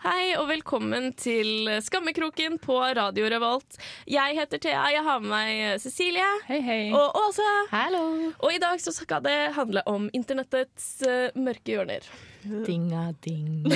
Hei 0.00 0.30
og 0.40 0.46
velkommen 0.48 1.10
til 1.20 1.68
Skammekroken 1.84 2.54
på 2.62 2.78
Radio 2.96 3.26
Revolt. 3.28 3.76
Jeg 4.08 4.36
heter 4.38 4.60
Thea, 4.62 4.84
jeg 4.94 5.02
har 5.04 5.18
med 5.20 5.28
meg 5.28 5.80
Cecilie 5.82 6.24
Hei, 6.46 6.60
hei. 6.64 6.78
og 6.96 7.18
Åse. 7.20 7.48
Hallo! 7.72 8.02
Og 8.40 8.54
i 8.54 8.60
dag 8.62 8.80
så 8.80 8.94
skal 8.96 9.20
det 9.26 9.34
handle 9.58 9.82
om 9.90 10.06
internettets 10.16 10.86
uh, 11.04 11.28
mørke 11.36 11.74
hjørner. 11.74 12.06
Dinga 12.64 13.10
ding. 13.26 13.66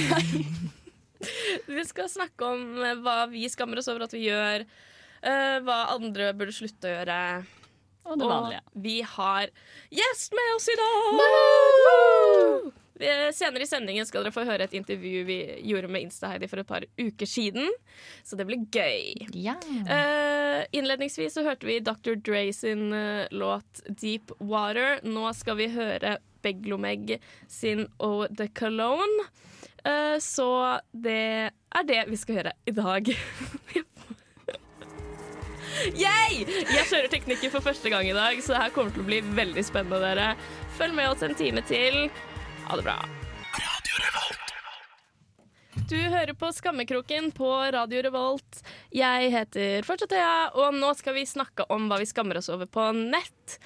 Vi 1.69 1.85
skal 1.89 2.09
snakke 2.13 2.49
om 2.53 2.65
eh, 2.85 2.97
hva 3.05 3.19
vi 3.33 3.45
skammer 3.53 3.81
oss 3.81 3.87
over 3.93 4.05
at 4.05 4.13
vi 4.17 4.27
gjør, 4.27 4.65
uh, 5.25 5.59
hva 5.65 5.79
andre 5.95 6.31
burde 6.37 6.53
slutte 6.57 6.89
å 6.89 6.95
gjøre. 6.99 7.19
Og 8.05 8.19
det 8.21 8.27
vanlige. 8.29 8.65
Og 8.73 8.83
vi 8.85 8.97
har 9.09 9.53
gjest 10.01 10.35
med 10.37 10.57
oss 10.57 10.73
i 10.73 10.79
dag! 10.81 11.21
Vi- 11.21 12.83
Senere 12.95 13.65
i 13.65 13.67
sendingen 13.67 14.07
skal 14.07 14.23
dere 14.23 14.35
få 14.35 14.45
høre 14.47 14.69
et 14.69 14.75
intervju 14.79 15.25
vi 15.27 15.39
gjorde 15.67 15.91
med 15.91 16.05
Insta-Heidi 16.07 16.47
for 16.51 16.63
et 16.63 16.69
par 16.69 16.85
uker 17.01 17.27
siden. 17.27 17.73
Så 18.23 18.39
det 18.39 18.47
blir 18.47 18.63
gøy. 18.71 19.27
Ja. 19.35 19.57
Eh, 19.91 20.61
innledningsvis 20.79 21.35
så 21.35 21.43
hørte 21.47 21.67
vi 21.67 21.81
Dr. 21.83 22.15
Dre 22.15 22.47
sin 22.55 22.93
eh, 22.95 23.27
låt 23.35 23.83
'Deep 23.89 24.31
Water'. 24.39 25.03
Nå 25.03 25.33
skal 25.35 25.59
vi 25.59 25.73
høre 25.75 26.19
Beglomeg 26.45 27.19
sin 27.49 27.89
'O 27.99 28.29
The 28.31 28.47
Cologne'. 28.55 29.27
Eh, 29.85 30.19
så 30.23 30.79
det 30.93 31.51
er 31.51 31.89
det 31.89 32.05
vi 32.09 32.17
skal 32.17 32.43
høre 32.43 32.53
i 32.67 32.77
dag. 32.79 33.11
Yay! 35.99 36.45
Jeg 36.47 36.87
kjører 36.87 37.11
teknikken 37.11 37.51
for 37.51 37.65
første 37.65 37.91
gang 37.91 38.07
i 38.07 38.15
dag, 38.15 38.39
så 38.43 38.55
det 38.55 38.63
her 38.63 38.73
kommer 38.77 38.95
til 38.95 39.03
å 39.03 39.09
bli 39.09 39.19
veldig 39.35 39.65
spennende. 39.67 39.99
dere. 40.01 40.37
Følg 40.79 40.95
med 40.95 41.11
oss 41.11 41.27
en 41.27 41.35
time 41.35 41.65
til. 41.67 42.07
Ha 42.69 42.77
det 42.77 42.83
bra. 42.83 42.99
Du 45.89 45.99
hører 46.01 46.33
på 46.33 46.49
Skammekroken 46.53 47.29
på 47.37 47.49
Radio 47.75 48.01
Revolt. 48.07 48.61
Jeg 48.95 49.29
heter 49.35 49.85
fortsatt 49.85 50.15
Thea, 50.15 50.49
og 50.57 50.73
nå 50.79 50.95
skal 50.97 51.19
vi 51.19 51.27
snakke 51.29 51.67
om 51.75 51.91
hva 51.91 51.99
vi 52.01 52.09
skammer 52.09 52.41
oss 52.41 52.49
over 52.49 52.71
på 52.71 52.87
nett. 52.97 53.59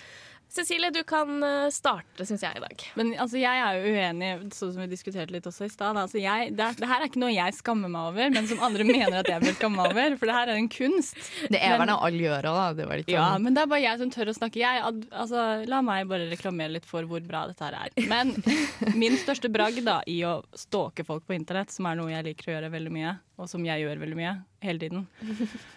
Cecilie, 0.48 0.88
du 0.90 1.02
kan 1.04 1.42
eh, 1.44 1.66
starte, 1.70 2.24
syns 2.24 2.40
jeg, 2.42 2.56
i 2.56 2.62
dag. 2.62 2.82
Men 2.96 3.10
altså, 3.20 3.36
jeg 3.36 3.60
er 3.60 3.76
jo 3.76 3.90
uenig, 3.92 4.28
sånn 4.56 4.70
som 4.72 4.80
vi 4.80 4.86
diskuterte 4.88 5.34
litt 5.34 5.44
også 5.46 5.66
i 5.66 5.70
stad. 5.72 5.98
Altså, 6.00 6.16
jeg- 6.22 6.54
det, 6.56 6.68
det 6.80 6.88
her 6.88 7.02
er 7.04 7.10
ikke 7.10 7.20
noe 7.20 7.34
jeg 7.34 7.52
skammer 7.58 7.90
meg 7.92 8.08
over, 8.14 8.30
men 8.32 8.48
som 8.48 8.62
andre 8.64 8.86
mener 8.88 9.18
at 9.20 9.28
jeg 9.28 9.42
bør 9.44 9.56
skamme 9.58 9.76
meg 9.82 9.92
over. 9.92 10.16
For 10.22 10.30
det 10.30 10.36
her 10.38 10.52
er 10.54 10.60
en 10.62 10.70
kunst. 10.72 11.20
Det 11.52 11.60
er 11.60 11.76
vel 11.78 11.90
noe 11.92 12.00
alle 12.08 12.24
gjør 12.24 12.48
òg, 12.48 12.56
da. 12.62 12.66
Det 12.80 12.88
var 12.88 13.02
litt 13.02 13.12
Ja, 13.12 13.26
sånn. 13.34 13.44
men 13.44 13.58
det 13.58 13.62
er 13.66 13.70
bare 13.74 13.84
jeg 13.84 14.02
som 14.02 14.14
tør 14.16 14.32
å 14.32 14.36
snakke. 14.40 14.62
Jeg, 14.64 14.82
altså, 15.12 15.44
la 15.68 15.82
meg 15.84 16.08
bare 16.14 16.30
reklamere 16.32 16.74
litt 16.78 16.88
for 16.88 17.04
hvor 17.12 17.20
bra 17.28 17.44
dette 17.52 17.68
her 17.68 17.76
er. 17.84 17.92
Men 18.08 18.32
min 19.04 19.20
største 19.20 19.52
bragd 19.52 19.84
da, 19.86 20.00
i 20.08 20.22
å 20.24 20.38
stalke 20.56 21.04
folk 21.04 21.28
på 21.28 21.36
internett, 21.36 21.70
som 21.76 21.86
er 21.92 22.00
noe 22.00 22.10
jeg 22.16 22.24
liker 22.32 22.48
å 22.54 22.56
gjøre 22.56 22.72
veldig 22.72 22.96
mye, 22.96 23.18
og 23.38 23.52
som 23.52 23.62
jeg 23.68 23.84
gjør 23.84 24.00
veldig 24.00 24.16
mye 24.18 24.32
hele 24.64 24.80
tiden 24.82 25.04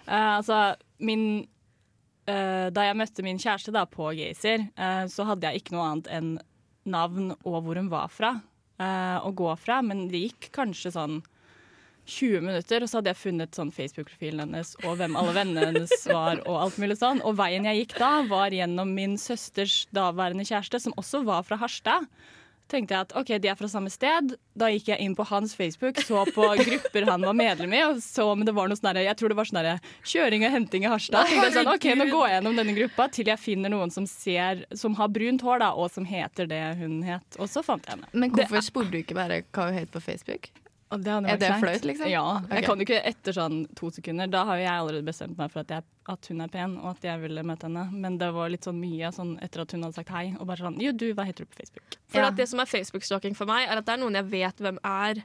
uh, 0.08 0.40
Altså, 0.40 0.64
min 1.04 1.44
Da 2.26 2.84
jeg 2.86 2.98
møtte 3.00 3.24
min 3.26 3.40
kjæreste 3.42 3.74
da 3.74 3.86
på 3.90 4.12
Gazer, 4.18 4.68
eh, 4.78 5.04
så 5.10 5.26
hadde 5.26 5.50
jeg 5.50 5.62
ikke 5.62 5.74
noe 5.76 5.88
annet 5.90 6.10
enn 6.14 6.32
navn 6.86 7.34
og 7.42 7.58
hvor 7.66 7.78
hun 7.78 7.90
var 7.92 8.10
fra 8.14 8.36
eh, 8.82 9.18
å 9.22 9.32
gå 9.36 9.52
fra, 9.62 9.82
men 9.86 10.08
det 10.12 10.26
gikk 10.28 10.50
kanskje 10.56 10.94
sånn 10.96 11.22
20 12.12 12.42
minutter, 12.44 12.82
og 12.82 12.90
så 12.90 12.98
hadde 12.98 13.12
jeg 13.12 13.22
funnet 13.22 13.56
sånn 13.56 13.72
Facebook-profilen 13.72 14.42
hennes 14.42 14.74
og 14.82 14.98
hvem 15.00 15.16
alle 15.20 15.36
vennene 15.38 15.68
hennes 15.70 15.94
var. 16.10 16.42
Og 16.50 16.58
alt 16.64 16.80
mulig 16.82 16.98
sånn. 17.00 17.22
Og 17.28 17.38
veien 17.40 17.68
jeg 17.70 17.84
gikk 17.84 17.98
da, 18.02 18.10
var 18.28 18.56
gjennom 18.56 18.90
min 18.98 19.14
søsters 19.22 19.84
daværende 19.96 20.48
kjæreste, 20.48 20.82
som 20.82 20.98
også 21.00 21.22
var 21.28 21.46
fra 21.48 21.60
Harstad. 21.62 22.10
Tenkte 22.72 22.96
jeg 22.96 23.08
at 23.08 23.16
ok, 23.18 23.34
de 23.44 23.52
er 23.52 23.58
fra 23.60 23.70
samme 23.72 23.92
sted. 23.94 24.34
Da 24.58 24.70
gikk 24.72 24.92
jeg 24.92 25.04
inn 25.04 25.16
på 25.18 25.26
hans 25.30 25.54
Facebook, 25.58 26.00
så 26.06 26.24
på 26.32 26.48
grupper 26.68 27.08
han 27.10 27.26
var 27.28 27.38
medlem 27.38 27.76
i, 27.76 27.84
og 27.88 28.02
så 28.04 28.30
om 28.34 28.46
det 28.48 28.56
var 28.58 28.72
noe 28.72 28.80
sånn 28.80 29.02
Jeg 29.02 29.18
tror 29.20 29.34
det 29.34 29.40
var 29.40 29.50
sånn 29.50 29.70
kjøring 30.14 30.48
og 30.48 30.56
henting 30.56 30.88
i 30.88 30.92
Harstad. 30.92 31.30
Tenkte 31.30 31.50
jeg 31.50 31.58
sånn, 31.60 31.72
ok, 31.76 31.90
Nå 32.00 32.08
går 32.12 32.26
jeg 32.28 32.38
gjennom 32.38 32.58
denne 32.62 32.78
gruppa 32.78 33.10
til 33.14 33.32
jeg 33.32 33.42
finner 33.42 33.74
noen 33.74 33.92
som 33.94 34.08
ser 34.10 34.66
Som 34.78 34.96
har 35.00 35.12
brunt 35.12 35.44
hår, 35.46 35.62
da, 35.64 35.72
og 35.76 35.92
som 35.94 36.08
heter 36.08 36.50
det 36.50 36.64
hun 36.82 37.02
het. 37.08 37.40
Og 37.40 37.50
så 37.52 37.64
fant 37.66 37.86
jeg 37.88 37.98
henne. 37.98 38.12
Men 38.16 38.36
hvorfor 38.36 38.64
spurte 38.66 38.94
du 38.96 39.02
ikke 39.04 39.18
bare 39.18 39.44
hva 39.52 39.70
hun 39.70 39.80
het 39.80 39.92
på 39.94 40.04
Facebook? 40.04 40.52
Det 41.00 41.08
Er 41.08 41.38
det 41.40 41.52
flaut, 41.62 41.86
liksom? 41.88 42.10
Ja. 42.12 42.42
Okay. 42.44 42.58
Jeg 42.58 42.66
kan 42.66 42.78
jo 42.82 42.86
ikke 42.88 43.02
etter 43.08 43.36
sånn 43.38 43.60
to 43.80 43.90
sekunder. 43.96 44.28
Da 44.28 44.44
har 44.46 44.58
jo 44.60 44.64
jeg 44.66 44.74
allerede 44.74 45.06
bestemt 45.08 45.38
meg 45.40 45.52
for 45.54 45.62
at, 45.64 45.70
jeg, 45.72 45.84
at 46.12 46.28
hun 46.28 46.42
er 46.42 46.48
pen, 46.52 46.78
og 46.82 46.90
at 46.98 47.04
jeg 47.08 47.22
ville 47.22 47.44
møte 47.48 47.70
henne. 47.70 47.86
Men 47.94 48.18
det 48.20 48.32
var 48.36 48.50
litt 48.52 48.68
sånn 48.68 48.80
mye 48.82 49.12
sånn 49.16 49.38
etter 49.42 49.64
at 49.64 49.72
hun 49.72 49.84
hadde 49.88 49.96
sagt 50.02 50.10
hei, 50.10 50.26
og 50.40 50.48
bare 50.50 50.66
sånn 50.68 50.82
Jo, 50.84 50.92
du, 50.92 51.14
hva 51.16 51.24
heter 51.30 51.46
du 51.46 51.52
på 51.54 51.62
Facebook? 51.64 52.00
For 52.12 52.20
Ja. 52.20 52.30
det 52.32 52.50
som 52.52 52.60
er 52.60 52.66
Facebook-stalking 52.66 53.36
for 53.38 53.46
meg, 53.46 53.70
er 53.70 53.78
at 53.80 53.86
det 53.86 53.94
er 53.96 54.04
noen 54.04 54.20
jeg 54.20 54.26
vet 54.34 54.58
hvem 54.68 54.80
er. 54.84 55.24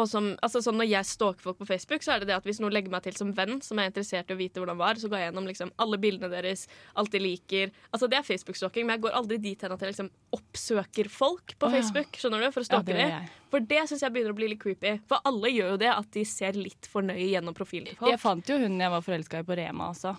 Og 0.00 0.08
som, 0.08 0.30
altså 0.44 0.62
sånn 0.64 0.78
Når 0.80 0.88
jeg 0.90 1.08
stalker 1.10 1.44
folk 1.44 1.58
på 1.60 1.68
Facebook, 1.68 2.04
så 2.04 2.14
er 2.14 2.22
det 2.22 2.30
det 2.30 2.36
at 2.38 2.46
hvis 2.48 2.60
noen 2.62 2.74
legger 2.74 2.92
meg 2.92 3.04
til 3.04 3.16
som 3.18 3.32
venn, 3.36 3.58
som 3.64 3.80
er 3.80 3.90
interessert 3.90 4.30
i 4.30 4.36
å 4.36 4.38
vite 4.40 4.62
hvordan 4.62 4.78
det 4.78 4.84
var, 4.84 5.00
så 5.00 5.10
går 5.10 5.20
jeg 5.20 5.30
gjennom 5.30 5.50
liksom 5.50 5.72
alle 5.84 6.00
bildene 6.00 6.32
deres, 6.32 6.66
alt 7.00 7.12
de 7.12 7.22
liker. 7.22 7.74
Altså 7.90 8.08
Det 8.10 8.20
er 8.20 8.26
Facebook-stalking, 8.26 8.88
men 8.88 8.96
jeg 8.96 9.04
går 9.06 9.18
aldri 9.20 9.40
dit 9.42 9.66
hen 9.66 9.76
at 9.76 9.84
jeg 9.84 9.92
liksom 9.92 10.10
oppsøker 10.36 11.10
folk 11.12 11.56
på 11.60 11.68
oh. 11.68 11.74
Facebook 11.74 12.18
skjønner 12.20 12.46
du, 12.46 12.50
for 12.54 12.62
å 12.62 12.66
Ja, 12.66 12.70
stalke 12.72 12.94
det 12.94 13.06
dem. 13.10 13.30
For 13.50 13.66
det 13.72 13.82
syns 13.90 14.04
jeg 14.06 14.14
begynner 14.14 14.34
å 14.34 14.38
bli 14.38 14.52
litt 14.52 14.62
creepy. 14.62 14.96
For 15.10 15.22
alle 15.26 15.50
gjør 15.50 15.74
jo 15.74 15.78
det, 15.82 15.90
at 15.90 16.10
de 16.14 16.24
ser 16.28 16.58
litt 16.58 16.86
for 16.90 17.06
nøye 17.06 17.32
gjennom 17.32 17.56
profilen 17.56 17.90
til 17.90 17.98
folk. 17.98 18.12
Jeg 18.14 18.22
fant 18.22 18.52
jo 18.52 18.60
hun 18.62 18.78
jeg 18.80 18.94
var 18.94 19.06
forelska 19.06 19.42
i 19.42 19.46
på 19.46 19.58
Rema 19.58 19.90
også. 19.90 20.14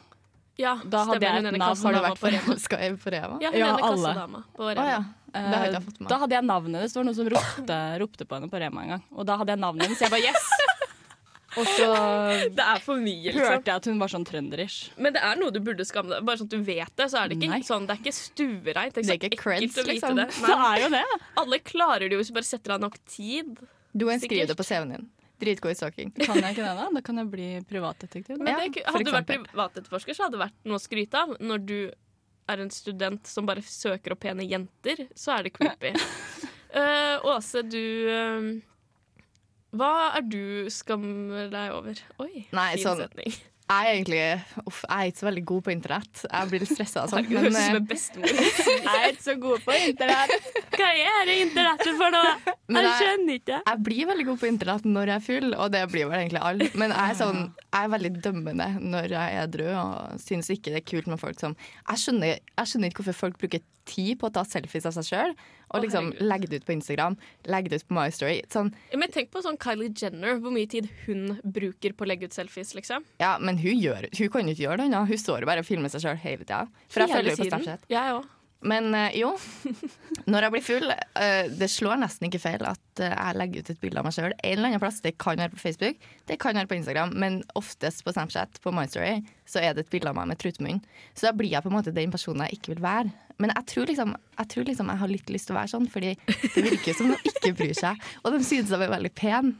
Ja, 0.59 0.75
da 0.83 1.05
hadde 1.07 1.23
jeg 1.25 1.45
et 1.45 1.57
navn. 1.57 1.77
Har 1.85 1.93
du 1.95 1.99
vært 2.03 2.19
på 2.21 2.31
Rema. 2.33 2.55
Skal 2.65 2.79
jeg 2.83 2.97
på 3.01 3.11
Rema? 3.13 3.37
Ja, 3.41 3.49
hun 3.53 3.59
Ja, 3.59 3.71
ene 3.77 3.87
alle. 3.87 4.13
på 4.13 4.21
Rema. 4.21 4.43
Rema. 4.75 4.87
ja. 4.91 5.01
Det 5.31 5.41
har 5.47 5.63
ikke 5.69 5.77
jeg 5.77 5.83
fått 5.85 5.99
med 6.01 6.09
Da 6.11 6.17
hadde 6.19 6.35
jeg 6.35 6.43
navnet 6.43 6.75
hennes. 6.81 6.91
Det 6.93 6.99
var 6.99 7.05
noen 7.07 7.15
som 7.15 7.29
ropte, 7.31 7.75
ropte 8.03 8.25
på 8.27 8.35
henne 8.35 8.49
på 8.51 8.59
Rema 8.59 8.81
en 8.83 8.89
gang. 8.97 9.03
Og 9.15 9.25
da 9.29 9.37
hadde 9.39 9.53
jeg 9.55 9.61
navnet 9.63 9.87
hennes. 9.87 10.01
Jeg 10.03 10.11
bare 10.11 10.25
yes! 10.27 10.49
Og 11.59 11.67
så 11.67 11.87
Det 12.55 12.63
er 12.63 12.79
for 12.79 12.95
mye, 12.95 13.25
liksom. 13.27 13.43
hørte 13.43 13.67
jeg 13.71 13.79
at 13.81 13.87
hun 13.89 13.97
var 13.99 14.11
sånn 14.11 14.23
trønderish. 14.27 14.77
Men 14.95 15.11
det 15.15 15.21
er 15.27 15.35
noe 15.39 15.51
du 15.51 15.59
burde 15.59 15.83
skamme 15.87 16.13
deg 16.13 16.23
Bare 16.27 16.39
sånn 16.39 16.47
at 16.47 16.53
du 16.53 16.61
vet 16.63 16.93
det, 16.95 17.07
så 17.11 17.19
er 17.19 17.31
det 17.31 17.35
ikke 17.39 17.49
Nei. 17.51 17.59
sånn 17.67 17.87
Det 17.89 17.95
er 17.97 17.99
ikke 18.05 18.13
stuereint. 18.15 18.95
Det 18.95 19.03
er 19.03 19.17
ikke, 19.19 19.31
ikke 19.33 19.41
creds, 19.41 19.79
liksom. 19.87 20.15
det. 20.21 20.27
Det 20.47 20.55
er 20.55 20.77
jo 20.85 20.91
det. 20.95 21.03
Alle 21.43 21.59
klarer 21.59 22.05
det 22.07 22.15
jo 22.15 22.21
hvis 22.21 22.31
du 22.31 22.37
bare 22.39 22.47
setter 22.47 22.75
av 22.77 22.83
nok 22.85 22.95
tid. 23.03 23.59
Du 23.91 24.07
kan 24.07 24.23
skrive 24.23 24.47
det 24.47 24.55
på 24.59 24.63
CV-en 24.67 24.93
din. 24.95 25.09
Dritgod 25.41 25.73
i 25.73 25.77
stalking. 25.79 26.11
Kan 26.21 26.37
jeg 26.39 26.53
ikke 26.55 26.63
det, 26.67 26.75
da? 26.77 26.87
Da 26.95 27.01
kan 27.05 27.17
jeg 27.21 27.29
bli 27.33 27.49
privatdetektiv. 27.69 28.37
Men 28.39 28.51
Ja, 28.53 28.61
det, 28.69 28.85
hadde 28.87 29.03
du 29.07 29.11
vært 29.15 29.29
privatetterforsker, 29.33 30.17
så 30.17 30.27
hadde 30.27 30.37
det 30.37 30.43
vært 30.45 30.57
noe 30.69 30.77
å 30.79 30.83
skryte 30.83 31.21
av. 31.25 31.35
Når 31.41 31.65
du 31.65 31.77
er 32.51 32.63
en 32.65 32.71
student 32.73 33.27
som 33.29 33.45
bare 33.49 33.61
søker 33.65 34.13
opp 34.15 34.21
pene 34.25 34.45
jenter, 34.47 35.05
så 35.17 35.37
er 35.37 35.47
det 35.49 35.53
creepy. 35.57 35.93
uh, 36.75 37.21
Åse, 37.35 37.61
du 37.67 37.79
uh, 38.11 38.49
Hva 39.77 39.91
er 40.17 40.25
du 40.27 40.41
skammer 40.73 41.47
deg 41.53 41.71
over? 41.77 42.01
Oi, 42.25 42.45
Nei, 42.51 42.73
fin 42.75 42.85
sånn- 42.89 43.05
setning. 43.05 43.37
Jeg 43.71 43.87
er 43.87 43.93
egentlig 43.95 44.65
uff, 44.67 44.81
jeg 44.83 44.97
er 45.05 45.09
ikke 45.13 45.19
så 45.21 45.25
veldig 45.29 45.41
god 45.47 45.61
på 45.63 45.71
internett. 45.71 46.21
Jeg 46.27 46.47
blir 46.51 46.59
litt 46.65 46.71
stressa 46.73 47.05
av 47.05 47.09
sånt. 47.13 47.29
Herregud, 47.29 47.53
Men 47.55 47.55
høres 47.55 47.55
ut 47.55 47.61
som 47.63 47.71
eh, 47.71 47.79
en 47.79 47.85
bestemor. 47.87 48.33
Jeg 48.83 48.97
er 48.97 49.13
ikke 49.13 49.23
så 49.23 49.35
god 49.39 49.63
på 49.63 49.75
internett. 49.85 50.49
Hva 50.81 50.91
er 50.97 51.29
det 51.29 51.35
internettet 51.45 51.97
for 51.99 52.13
noe? 52.13 52.33
Jeg 52.71 52.85
jeg- 52.85 52.99
skjønner 53.01 53.39
ikke. 53.39 53.57
jeg 53.67 53.83
blir 53.85 54.05
veldig 54.09 54.25
god 54.29 54.39
på 54.41 54.47
internett 54.47 54.85
når 54.87 55.11
jeg 55.11 55.15
er 55.15 55.25
full, 55.25 55.53
og 55.55 55.71
det 55.71 55.81
blir 55.91 56.07
vel 56.09 56.19
egentlig 56.21 56.41
alle. 56.41 56.69
Men 56.79 56.93
jeg 56.95 57.11
er, 57.11 57.17
sånn, 57.19 57.41
jeg 57.57 57.83
er 57.83 57.91
veldig 57.95 58.11
dømmende 58.23 58.67
når 58.81 59.09
jeg 59.11 59.35
er 59.35 59.43
edru 59.45 59.67
og 59.75 60.19
syns 60.23 60.49
ikke 60.53 60.71
det 60.73 60.81
er 60.81 60.87
kult 60.91 61.07
med 61.11 61.19
folk 61.21 61.39
som 61.39 61.55
Jeg 61.59 62.01
skjønner, 62.01 62.39
jeg 62.39 62.71
skjønner 62.71 62.91
ikke 62.91 63.03
hvorfor 63.03 63.19
folk 63.27 63.37
bruker 63.41 63.61
tid 63.85 64.19
på 64.21 64.29
å 64.29 64.33
ta 64.33 64.43
selfies 64.45 64.85
av 64.85 64.93
seg 64.93 65.07
sjøl 65.09 65.31
og 65.73 65.81
liksom 65.83 66.11
oh, 66.11 66.19
legge 66.23 66.49
det 66.51 66.61
ut 66.61 66.67
på 66.67 66.75
Instagram, 66.75 67.15
legge 67.49 67.71
det 67.71 67.81
ut 67.81 67.87
på 67.89 67.95
My 67.97 68.09
Story. 68.13 68.41
Sånn, 68.51 68.73
Men 68.93 69.13
tenk 69.13 69.31
på 69.33 69.41
sånn 69.43 69.57
Kylie 69.61 69.93
Jenner, 69.95 70.37
hvor 70.43 70.53
mye 70.53 70.69
tid 70.69 70.89
hun 71.05 71.39
bruker 71.43 71.95
på 71.97 72.05
å 72.05 72.09
legge 72.11 72.27
ut 72.29 72.35
selfies. 72.35 72.75
liksom. 72.77 73.05
ja, 73.23 73.37
men 73.39 73.57
hun, 73.57 73.79
gjør, 73.79 74.07
hun 74.17 74.29
kan 74.33 74.47
jo 74.47 74.53
ikke 74.55 74.65
gjøre 74.67 74.83
det 74.83 74.89
annet. 74.91 75.09
Hun 75.11 75.23
står 75.23 75.41
jo 75.41 75.49
bare 75.49 75.63
og 75.63 75.67
filmer 75.69 75.91
seg 75.93 76.05
sjøl 76.05 76.19
hele 76.21 76.45
tida. 76.45 76.65
For 76.91 77.05
jeg 77.05 77.15
følger 77.15 77.35
jo 77.35 77.41
på. 77.41 77.49
Snapchat. 77.51 77.89
Jeg 77.91 78.15
òg. 78.19 78.29
Men 78.61 78.93
eh, 78.93 79.15
jo, 79.17 79.31
når 80.29 80.45
jeg 80.45 80.53
blir 80.53 80.63
full 80.65 80.91
eh, 80.91 81.47
Det 81.49 81.69
slår 81.71 81.97
nesten 82.03 82.27
ikke 82.27 82.41
feil 82.43 82.65
at 82.69 83.01
eh, 83.01 83.13
jeg 83.13 83.37
legger 83.39 83.63
ut 83.63 83.71
et 83.73 83.81
bilde 83.81 84.01
av 84.01 84.05
meg 84.05 84.15
sjøl 84.15 84.35
en 84.35 84.51
eller 84.51 84.69
annen 84.69 84.83
plass. 84.83 85.01
Det 85.01 85.15
kan 85.21 85.41
være 85.41 85.55
på 85.55 85.63
Facebook, 85.63 86.05
det 86.29 86.37
kan 86.41 86.57
være 86.57 86.69
på 86.69 86.77
Instagram, 86.77 87.15
men 87.21 87.41
oftest 87.57 88.05
på 88.05 88.13
Snapchat, 88.13 88.61
på 88.61 88.73
MyStory, 88.75 89.17
så 89.49 89.63
er 89.63 89.73
det 89.73 89.87
et 89.87 89.91
bilde 89.93 90.11
av 90.11 90.19
meg 90.19 90.29
med 90.29 90.41
trutmunn. 90.41 90.83
Så 91.15 91.29
da 91.29 91.33
blir 91.37 91.51
jeg 91.51 91.65
på 91.65 91.71
en 91.71 91.77
måte 91.79 91.95
den 91.95 92.13
personen 92.13 92.45
jeg 92.45 92.59
ikke 92.59 92.75
vil 92.75 92.85
være. 92.85 93.11
Men 93.41 93.53
jeg 93.55 93.67
tror 93.71 93.89
liksom 93.89 94.13
jeg, 94.13 94.47
tror 94.53 94.69
liksom 94.69 94.93
jeg 94.93 95.01
har 95.01 95.11
litt 95.15 95.33
lyst 95.33 95.49
til 95.49 95.55
å 95.55 95.59
være 95.59 95.73
sånn, 95.73 95.89
fordi 95.89 96.13
det 96.53 96.65
virker 96.67 96.97
som 96.97 97.09
de 97.09 97.17
ikke 97.33 97.55
bryr 97.57 97.77
seg. 97.77 98.09
Og 98.21 98.35
de 98.35 98.45
synes 98.45 98.69
jeg 98.69 98.77
er 98.77 98.93
veldig 98.93 99.13
pen. 99.17 99.55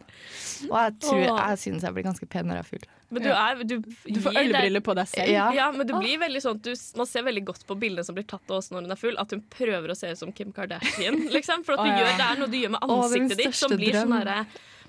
Og 0.70 0.78
jeg 0.78 0.98
tror 1.08 1.24
jeg 1.26 1.62
synes 1.66 1.88
jeg 1.88 1.98
blir 1.98 2.12
ganske 2.12 2.30
pen 2.30 2.50
når 2.52 2.62
jeg 2.62 2.68
er 2.68 2.74
full. 2.76 2.92
Men 3.12 3.26
du, 3.26 3.30
er, 3.30 3.64
du, 3.68 3.76
Du 4.08 4.20
får 4.24 4.38
ølbriller 4.40 4.84
på 4.84 4.96
deg 4.96 5.10
selv. 5.12 5.32
Ja. 5.34 5.50
Ja, 5.56 5.68
men 5.76 5.88
det 5.88 5.98
blir 6.00 6.20
veldig 6.22 6.42
sånn 6.44 6.62
du, 6.64 6.72
Man 6.96 7.10
ser 7.10 7.26
veldig 7.28 7.44
godt 7.50 7.66
på 7.68 7.76
bildene 7.80 8.06
som 8.08 8.16
blir 8.16 8.28
tatt 8.30 8.52
av 8.52 8.62
oss 8.62 8.72
når 8.72 8.88
hun 8.88 8.96
er 8.96 9.00
full, 9.02 9.18
at 9.20 9.36
hun 9.36 9.44
prøver 9.52 9.92
å 9.92 9.98
se 9.98 10.14
ut 10.14 10.22
som 10.22 10.32
Kim 10.36 10.54
Kardashian. 10.56 11.20
Liksom, 11.36 11.66
for 11.68 11.76
at 11.76 11.84
du 11.84 11.90
Å, 11.90 11.92
ja. 11.92 12.06
gjør, 12.06 12.14
det 12.22 12.28
er 12.30 12.40
noe 12.40 12.52
du 12.52 12.58
gjør 12.62 12.76
med 12.78 12.88
ansiktet 12.88 13.44
ditt 13.44 13.60
som 13.60 13.76
blir 13.76 13.98
sånn 14.00 14.16
herre 14.16 14.38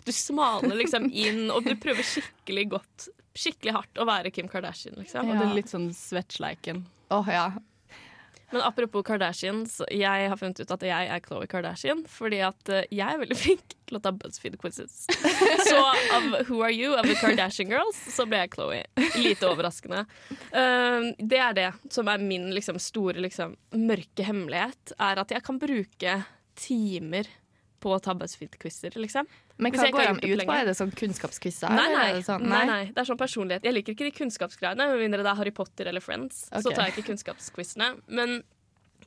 Du 0.06 0.12
smaler 0.14 0.78
liksom 0.78 1.10
inn, 1.10 1.44
og 1.54 1.66
du 1.66 1.74
prøver 1.82 2.06
skikkelig 2.06 2.68
godt 2.76 3.10
Skikkelig 3.38 3.72
hardt 3.78 4.00
å 4.02 4.04
være 4.04 4.30
Kim 4.34 4.48
Kardashian, 4.52 4.98
liksom. 5.00 5.30
Og 5.30 5.38
det 5.38 5.44
er 5.46 5.54
litt 5.56 5.70
sånn 5.72 5.86
svettsleiken. 5.96 6.82
Åh, 7.16 7.30
ja. 7.32 7.46
Men 8.52 8.64
apropos 8.66 9.04
Kardashians, 9.06 9.78
jeg 9.90 10.28
har 10.28 10.38
funnet 10.38 10.60
ut 10.60 10.74
at 10.74 10.84
jeg 10.84 11.08
er 11.14 11.22
Khloe 11.24 11.48
Kardashian. 11.50 12.02
Fordi 12.08 12.42
at 12.44 12.72
eh, 12.72 12.88
jeg 12.92 13.08
er 13.08 13.20
veldig 13.22 13.38
flink 13.44 13.76
til 13.88 13.98
å 13.98 14.02
ta 14.04 14.12
BuzzFeed-quizzes. 14.16 15.06
Så 15.68 15.78
av 16.16 16.28
Who 16.48 16.60
Are 16.60 16.72
You 16.72 16.94
of 16.98 17.08
the 17.08 17.16
Kardashian 17.18 17.72
Girls, 17.72 17.98
så 18.12 18.26
ble 18.28 18.44
jeg 18.44 18.52
Khloe. 18.54 18.82
Lite 19.20 19.48
overraskende. 19.48 20.04
Eh, 20.52 21.10
det 21.18 21.40
er 21.40 21.56
det 21.58 21.70
som 21.92 22.10
er 22.12 22.22
min 22.22 22.50
liksom, 22.54 22.80
store 22.82 23.24
liksom, 23.24 23.56
mørke 23.76 24.26
hemmelighet. 24.28 24.96
Er 25.00 25.22
at 25.24 25.32
jeg 25.32 25.44
kan 25.46 25.60
bruke 25.62 26.18
timer 26.58 27.28
på 27.82 27.92
å 27.94 27.98
ta 28.02 28.14
BuzzFeed-quizer, 28.18 28.96
liksom. 29.02 29.28
Men 29.62 29.74
hva 29.76 29.90
går 29.94 30.08
de 30.22 30.32
ut 30.32 30.44
på? 30.46 30.54
Er 30.54 30.70
det 30.70 30.76
sånn 30.78 30.94
kunnskapsquizer? 30.96 31.74
Nei 31.74 31.88
nei. 31.92 32.08
sånn- 32.24 32.46
nei, 32.48 32.64
nei. 32.68 32.82
Det 32.94 33.02
er 33.02 33.10
sånn 33.10 33.20
personlighet. 33.20 33.66
Jeg 33.66 33.74
liker 33.76 33.96
ikke 33.96 34.08
de 34.08 34.16
kunnskapsgreiene, 34.22 34.88
med 34.94 35.04
mindre 35.04 35.22
det 35.22 35.32
er 35.34 35.40
Harry 35.42 35.54
Potter 35.54 35.90
eller 35.92 36.04
Friends. 36.04 36.46
Så 36.50 36.70
tar 36.72 36.88
jeg 36.88 36.96
ikke 36.96 37.10
kunnskapsquizene. 37.12 37.94
Men 38.08 38.42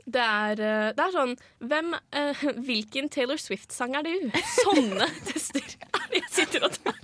det 0.06 0.22
er, 0.22 0.60
eh, 0.62 0.92
det 0.94 1.02
er 1.02 1.14
sånn 1.14 1.34
hvem, 1.66 1.94
uh, 2.14 2.44
Hvilken 2.68 3.10
Taylor 3.10 3.40
Swift-sang 3.42 3.96
er 3.98 4.06
du? 4.06 4.30
Sånne 4.60 5.08
tester 5.30 5.64
er 5.66 6.04
det 6.12 6.20
jeg 6.20 6.32
sitter 6.36 6.68
og 6.68 6.76
tar 6.78 7.00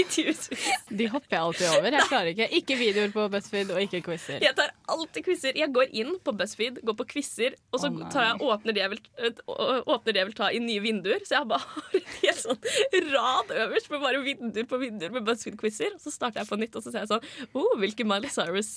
i 0.00 0.04
tusenvis. 0.08 0.88
De 0.90 1.06
hopper 1.12 1.36
jeg 1.36 1.40
alltid 1.44 1.68
over. 1.76 1.94
Jeg 1.94 2.08
klarer 2.10 2.32
ikke. 2.32 2.48
Ikke 2.58 2.78
videoer 2.80 3.12
på 3.14 3.26
BuzzFeed 3.30 3.70
og 3.74 3.82
ikke 3.84 4.02
quizer. 4.08 4.40
Jeg 4.42 4.56
tar 4.58 4.72
alltid 4.94 5.24
quizer. 5.26 5.56
Jeg 5.58 5.72
går 5.74 5.92
inn 6.02 6.14
på 6.24 6.34
BuzzFeed, 6.36 6.80
går 6.86 6.96
på 6.98 7.06
quizer, 7.14 7.56
og 7.72 7.82
så 7.82 7.90
oh, 7.90 8.02
tar 8.12 8.26
jeg, 8.28 8.40
åpner, 8.46 8.76
de 8.76 8.82
jeg 8.82 8.92
vil, 8.94 9.00
øh, 9.26 9.80
åpner 9.94 10.14
de 10.16 10.20
jeg 10.22 10.28
vil 10.30 10.36
ta 10.40 10.50
i 10.54 10.60
nye 10.62 10.82
vinduer. 10.84 11.22
Så 11.26 11.36
jeg 11.38 11.48
bare 11.50 11.64
har 11.74 11.96
en 12.00 12.08
helt 12.20 12.40
sånn 12.42 13.10
rad 13.14 13.54
øverst 13.64 13.90
med 13.92 14.04
bare 14.04 14.22
vinduer 14.24 14.68
på 14.70 14.80
vinduer 14.82 15.14
med 15.14 15.26
BuzzFeed-quizer. 15.28 15.96
Så 16.02 16.12
starter 16.14 16.42
jeg 16.42 16.50
på 16.50 16.58
nytt, 16.60 16.76
og 16.78 16.84
så 16.84 16.92
ser 16.94 17.04
jeg 17.04 17.12
sånn 17.12 17.54
oh, 17.58 17.74
hvilke 17.80 18.06
Miley 18.08 18.32
Cyrus, 18.32 18.72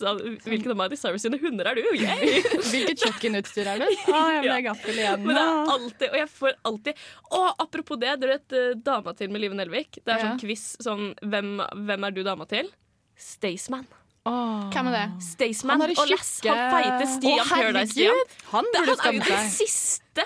Hvilken 0.46 0.74
av 0.74 0.80
Miley 0.84 1.00
Cyrus 1.00 1.24
sine 1.26 1.40
hunder 1.42 1.72
er 1.72 1.80
du? 1.80 1.84
Yay! 1.98 2.42
Hvilket 2.72 3.04
kjøkkenutstyr 3.06 3.72
er 3.74 3.84
du? 3.84 3.88
Å, 3.90 4.22
jeg 4.38 4.46
ble 4.48 4.60
gaffel 4.68 5.00
igjen. 5.02 5.26
Men 5.26 5.38
det 5.40 5.44
er 5.44 5.74
alltid, 5.78 6.08
og 6.12 6.20
jeg 6.22 6.32
får 6.38 6.56
alltid 6.70 7.04
Å, 7.34 7.42
apropos 7.64 8.00
det, 8.02 8.14
dere 8.22 8.38
vet 8.38 8.56
eh, 8.60 8.70
Dama 8.86 9.14
til 9.18 9.32
med 9.34 9.44
Live 9.44 9.58
Nelvik? 9.58 10.00
Det 10.04 10.10
er 10.14 10.22
Ja. 10.24 10.30
sånn 10.30 10.40
quiz 10.42 10.64
sånn 10.84 11.10
hvem, 11.24 11.56
hvem 11.88 12.08
er 12.08 12.16
du 12.16 12.22
dama 12.26 12.46
til? 12.50 12.70
Staysman. 13.20 13.86
Åh. 14.30 14.70
Hvem 14.72 14.88
er 14.88 14.96
det? 14.96 15.08
Staysman 15.26 15.84
er 15.84 15.92
og 16.00 16.08
Lass. 16.12 16.38
Han 16.46 16.62
feite 16.72 17.10
Stian 17.12 17.50
Paradise-Stian. 17.50 18.22
Han 18.54 18.70
han 18.78 18.94
er 18.94 19.18
jo 19.18 19.26
den 19.28 19.50
siste! 19.52 20.26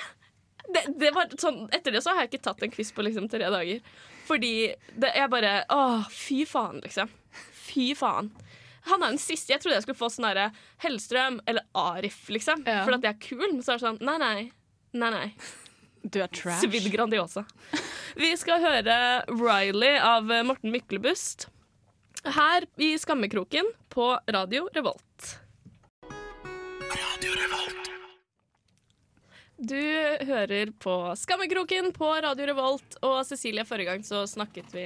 Det, 0.67 0.83
det 0.99 1.13
var 1.15 1.31
sånn, 1.39 1.61
etter 1.71 1.95
det 1.95 2.01
så 2.03 2.11
har 2.11 2.25
jeg 2.25 2.33
ikke 2.33 2.43
tatt 2.49 2.63
en 2.65 2.73
quiz 2.73 2.91
på 2.91 3.05
liksom 3.07 3.29
tre 3.31 3.47
dager. 3.49 3.79
Fordi 4.27 4.51
det, 4.99 5.13
jeg 5.15 5.31
bare 5.31 5.53
Å, 5.71 5.83
fy 6.11 6.41
faen, 6.45 6.81
liksom. 6.83 7.09
Fy 7.67 7.93
faen. 7.97 8.33
Han 8.91 9.03
er 9.03 9.15
den 9.15 9.21
siste. 9.21 9.53
Jeg 9.53 9.63
trodde 9.63 9.77
jeg 9.79 9.85
skulle 9.87 9.99
få 9.99 10.09
sånn 10.11 10.27
derre 10.27 10.49
Hellstrøm 10.83 11.39
eller 11.47 11.65
Arif, 11.75 12.27
liksom. 12.31 12.63
Ja. 12.67 12.83
For 12.87 12.97
at 12.97 13.07
jeg 13.07 13.15
er 13.15 13.23
kul. 13.23 13.47
Men 13.47 13.63
så 13.63 13.73
er 13.75 13.79
det 13.79 13.87
sånn 13.87 14.01
Nei, 14.03 14.17
nei. 14.21 14.51
Nei, 14.97 15.11
nei. 15.15 15.27
Du 16.07 16.21
er 16.23 16.29
trash. 16.31 16.61
Svidd 16.63 16.87
Grandiosa. 16.93 17.43
Vi 18.19 18.29
skal 18.39 18.61
høre 18.63 18.97
Riley 19.31 19.97
av 20.03 20.29
Morten 20.47 20.71
Myklebust. 20.75 21.47
Her 22.27 22.67
i 22.81 22.93
Skammekroken 22.99 23.67
på 23.97 24.19
Radio 24.27 24.69
Revolt. 24.73 25.39
Radio 26.89 27.31
Revolt. 27.31 27.89
Du 29.57 30.25
hører 30.25 30.71
på 30.79 31.15
Skammekroken 31.17 31.89
på 31.93 32.11
Radio 32.21 32.45
Revolt. 32.45 32.99
Og 33.01 33.25
Cecilie, 33.25 33.65
forrige 33.65 33.89
gang 33.89 34.05
så 34.05 34.21
snakket 34.29 34.69
vi 34.75 34.85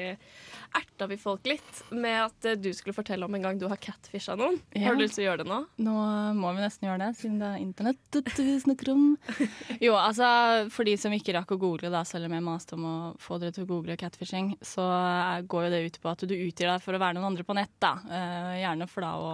Erta 0.78 1.08
vi 1.10 1.18
folk 1.20 1.48
litt 1.50 1.80
med 1.92 2.18
at 2.28 2.48
eh, 2.48 2.58
du 2.60 2.70
skulle 2.76 2.96
fortelle 2.96 3.28
om 3.28 3.36
en 3.36 3.44
gang 3.48 3.60
du 3.60 3.68
har 3.68 3.80
catfisha 3.82 4.38
noen. 4.40 4.60
Ja. 4.72 4.88
Har 4.88 4.98
du 4.98 5.04
lyst 5.04 5.18
til 5.18 5.26
å 5.26 5.30
gjøre 5.30 5.44
det 5.44 5.50
nå? 5.52 5.60
Nå 5.84 5.96
må 6.38 6.54
vi 6.56 6.64
nesten 6.64 6.88
gjøre 6.88 7.02
det, 7.04 7.10
siden 7.20 7.40
det 7.42 7.50
er 7.50 7.64
internett 7.64 8.20
vi 8.42 8.58
snakker 8.64 8.94
om. 8.94 9.06
Jo, 9.86 9.96
altså, 9.98 10.28
for 10.74 10.88
de 10.88 10.96
som 11.00 11.14
ikke 11.16 11.36
rakk 11.36 11.56
å 11.56 11.60
google, 11.60 11.92
da, 11.94 12.04
selv 12.08 12.30
om 12.30 12.36
jeg 12.38 12.46
maste 12.46 12.78
om 12.78 12.86
å 12.88 12.98
få 13.22 13.40
dere 13.42 13.56
til 13.56 13.66
å 13.66 13.72
google 13.72 13.98
catfishing, 14.00 14.54
så 14.64 14.86
eh, 14.88 15.42
går 15.50 15.68
jo 15.68 15.74
det 15.74 15.86
ut 15.88 16.02
på 16.04 16.12
at 16.14 16.28
du 16.28 16.36
utgir 16.36 16.70
deg 16.70 16.84
for 16.84 16.96
å 16.96 17.02
være 17.02 17.18
noen 17.18 17.32
andre 17.32 17.48
på 17.48 17.58
nett. 17.58 17.74
da. 17.82 17.96
Eh, 18.08 18.62
gjerne 18.64 18.88
for 18.92 19.08
da 19.08 19.16
å 19.18 19.34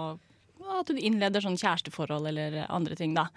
at 0.68 0.90
du 0.90 0.98
innleder 1.00 1.40
sånn 1.40 1.56
kjæresteforhold 1.56 2.28
eller 2.28 2.58
andre 2.68 2.96
ting, 2.98 3.14
da. 3.16 3.28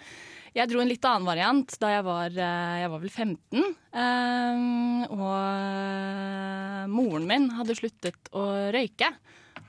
Jeg 0.52 0.68
dro 0.68 0.82
en 0.84 0.90
litt 0.92 1.06
annen 1.08 1.28
variant 1.30 1.76
da 1.80 1.90
jeg 1.94 2.04
var, 2.04 2.34
eh, 2.36 2.80
jeg 2.82 2.90
var 2.92 3.00
vel 3.00 3.12
15. 3.14 3.76
eh, 3.96 5.14
og 5.16 5.30
eh, 5.32 6.88
moren 6.92 7.28
min 7.30 7.46
hadde 7.56 7.78
sluttet 7.80 8.28
å 8.36 8.44
røyke. 8.76 9.14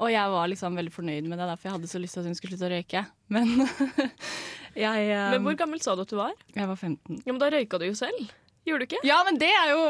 Og 0.03 0.09
jeg 0.11 0.33
var 0.33 0.49
liksom 0.51 0.75
veldig 0.75 0.91
fornøyd 0.95 1.29
med 1.31 1.39
det, 1.39 1.47
derfor 1.53 1.69
jeg 1.69 1.77
hadde 1.77 1.91
så 1.93 2.01
lyst 2.03 2.17
til 2.19 2.25
at 2.25 2.31
hun 2.33 2.35
skulle 2.35 2.57
slutte 2.57 2.67
å 2.67 2.73
røyke. 2.75 3.05
Men 3.31 3.53
jeg 4.85 5.07
Men 5.37 5.47
hvor 5.47 5.59
gammel 5.61 5.83
sa 5.85 5.95
du 5.95 6.03
at 6.03 6.11
du 6.11 6.19
var? 6.19 6.35
Jeg 6.57 6.67
var 6.67 6.75
15. 6.81 7.21
Ja, 7.23 7.31
men 7.31 7.43
Da 7.45 7.53
røyka 7.55 7.79
du 7.79 7.87
jo 7.87 7.95
selv. 7.99 8.33
Gjorde 8.63 8.85
du 8.85 8.87
ikke? 8.87 9.01
Ja, 9.07 9.17
men 9.27 9.39
det 9.43 9.49
er 9.51 9.73
jo 9.73 9.81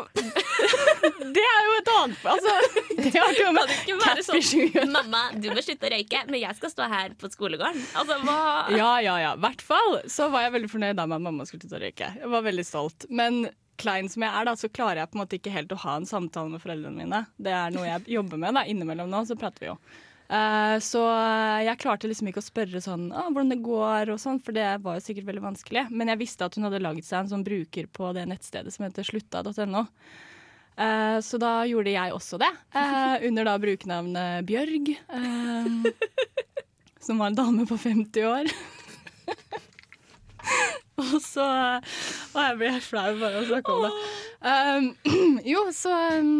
Det 1.37 1.43
er 1.45 1.67
jo 1.67 1.73
et 1.77 1.91
annet 1.93 2.27
Altså, 2.33 2.53
det 2.97 3.13
har 3.13 3.35
ikke 3.35 3.51
med 3.53 3.73
Ikke 3.77 3.97
være 4.01 4.25
sånn 4.25 4.93
Mamma, 4.95 5.23
du 5.37 5.51
må 5.53 5.65
slutte 5.65 5.89
å 5.89 5.93
røyke, 5.93 6.23
men 6.31 6.41
jeg 6.41 6.57
skal 6.57 6.73
stå 6.73 6.89
her 6.93 7.17
på 7.21 7.29
skolegården. 7.33 7.83
Altså, 8.01 8.17
hva 8.25 8.39
Ja, 8.73 8.93
ja, 9.05 9.17
ja. 9.21 9.33
I 9.37 9.43
hvert 9.45 9.65
fall 9.67 9.99
så 10.11 10.31
var 10.33 10.47
jeg 10.47 10.55
veldig 10.57 10.71
fornøyd 10.73 10.97
da 11.01 11.07
med 11.11 11.21
at 11.21 11.27
mamma 11.27 11.47
skulle 11.49 11.65
slutte 11.67 11.81
å 11.81 11.83
røyke. 11.85 12.09
Jeg 12.23 12.33
var 12.33 12.47
veldig 12.49 12.65
stolt. 12.69 13.07
Men 13.13 13.43
klein 13.83 14.09
som 14.13 14.25
jeg 14.25 14.31
er, 14.33 14.47
da, 14.49 14.55
så 14.59 14.71
klarer 14.73 15.03
jeg 15.03 15.11
på 15.13 15.19
en 15.19 15.23
måte 15.25 15.39
ikke 15.39 15.53
helt 15.55 15.75
å 15.75 15.81
ha 15.85 15.99
en 15.99 16.09
samtale 16.09 16.53
med 16.55 16.63
foreldrene 16.63 16.97
mine. 17.05 17.23
Det 17.43 17.53
er 17.57 17.75
noe 17.75 17.89
jeg 17.89 18.07
jobber 18.17 18.41
med. 18.41 18.57
da, 18.57 18.65
Innimellom 18.69 19.11
nå 19.13 19.25
så 19.29 19.37
prater 19.41 19.67
vi 19.67 19.71
jo. 19.73 19.77
Eh, 20.33 20.77
så 20.81 21.03
jeg 21.61 21.81
klarte 21.83 22.09
liksom 22.09 22.31
ikke 22.31 22.41
å 22.41 22.47
spørre 22.47 22.81
sånn 22.81 23.11
ah, 23.13 23.29
hvordan 23.29 23.53
det 23.53 23.61
går, 23.65 24.15
og 24.15 24.21
sånn, 24.23 24.41
for 24.41 24.57
det 24.57 24.69
var 24.85 24.97
jo 24.97 25.05
sikkert 25.05 25.29
veldig 25.29 25.45
vanskelig. 25.45 25.87
Men 25.93 26.13
jeg 26.13 26.23
visste 26.23 26.49
at 26.49 26.57
hun 26.57 26.69
hadde 26.69 26.81
laget 26.83 27.09
seg 27.09 27.23
en 27.23 27.33
sånn 27.35 27.47
bruker 27.47 27.89
på 27.93 28.13
det 28.17 28.25
nettstedet 28.31 28.73
som 28.73 28.87
heter 28.87 29.09
slutta.no. 29.09 29.87
Uh, 30.73 31.19
så 31.21 31.37
da 31.37 31.67
gjorde 31.69 31.93
jeg 31.93 32.15
også 32.17 32.39
det, 32.41 32.49
uh, 32.73 33.21
under 33.29 33.45
da 33.45 33.59
brukernavnet 33.61 34.47
Bjørg. 34.49 34.89
eh, 34.97 35.67
som 37.05 37.21
var 37.21 37.29
en 37.29 37.37
dame 37.37 37.67
på 37.69 37.77
50 37.77 38.25
år. 38.25 38.49
og 41.03 41.19
så 41.21 41.45
Å, 41.45 42.39
jeg 42.39 42.57
blir 42.57 42.81
flau 42.81 43.11
bare 43.21 43.37
av 43.37 43.43
å 43.43 43.51
snakke 43.51 43.77
om 43.77 43.85
det. 43.85 43.93
Um, 44.49 44.89
jo, 45.53 45.67
så 45.77 45.93
um, 46.17 46.33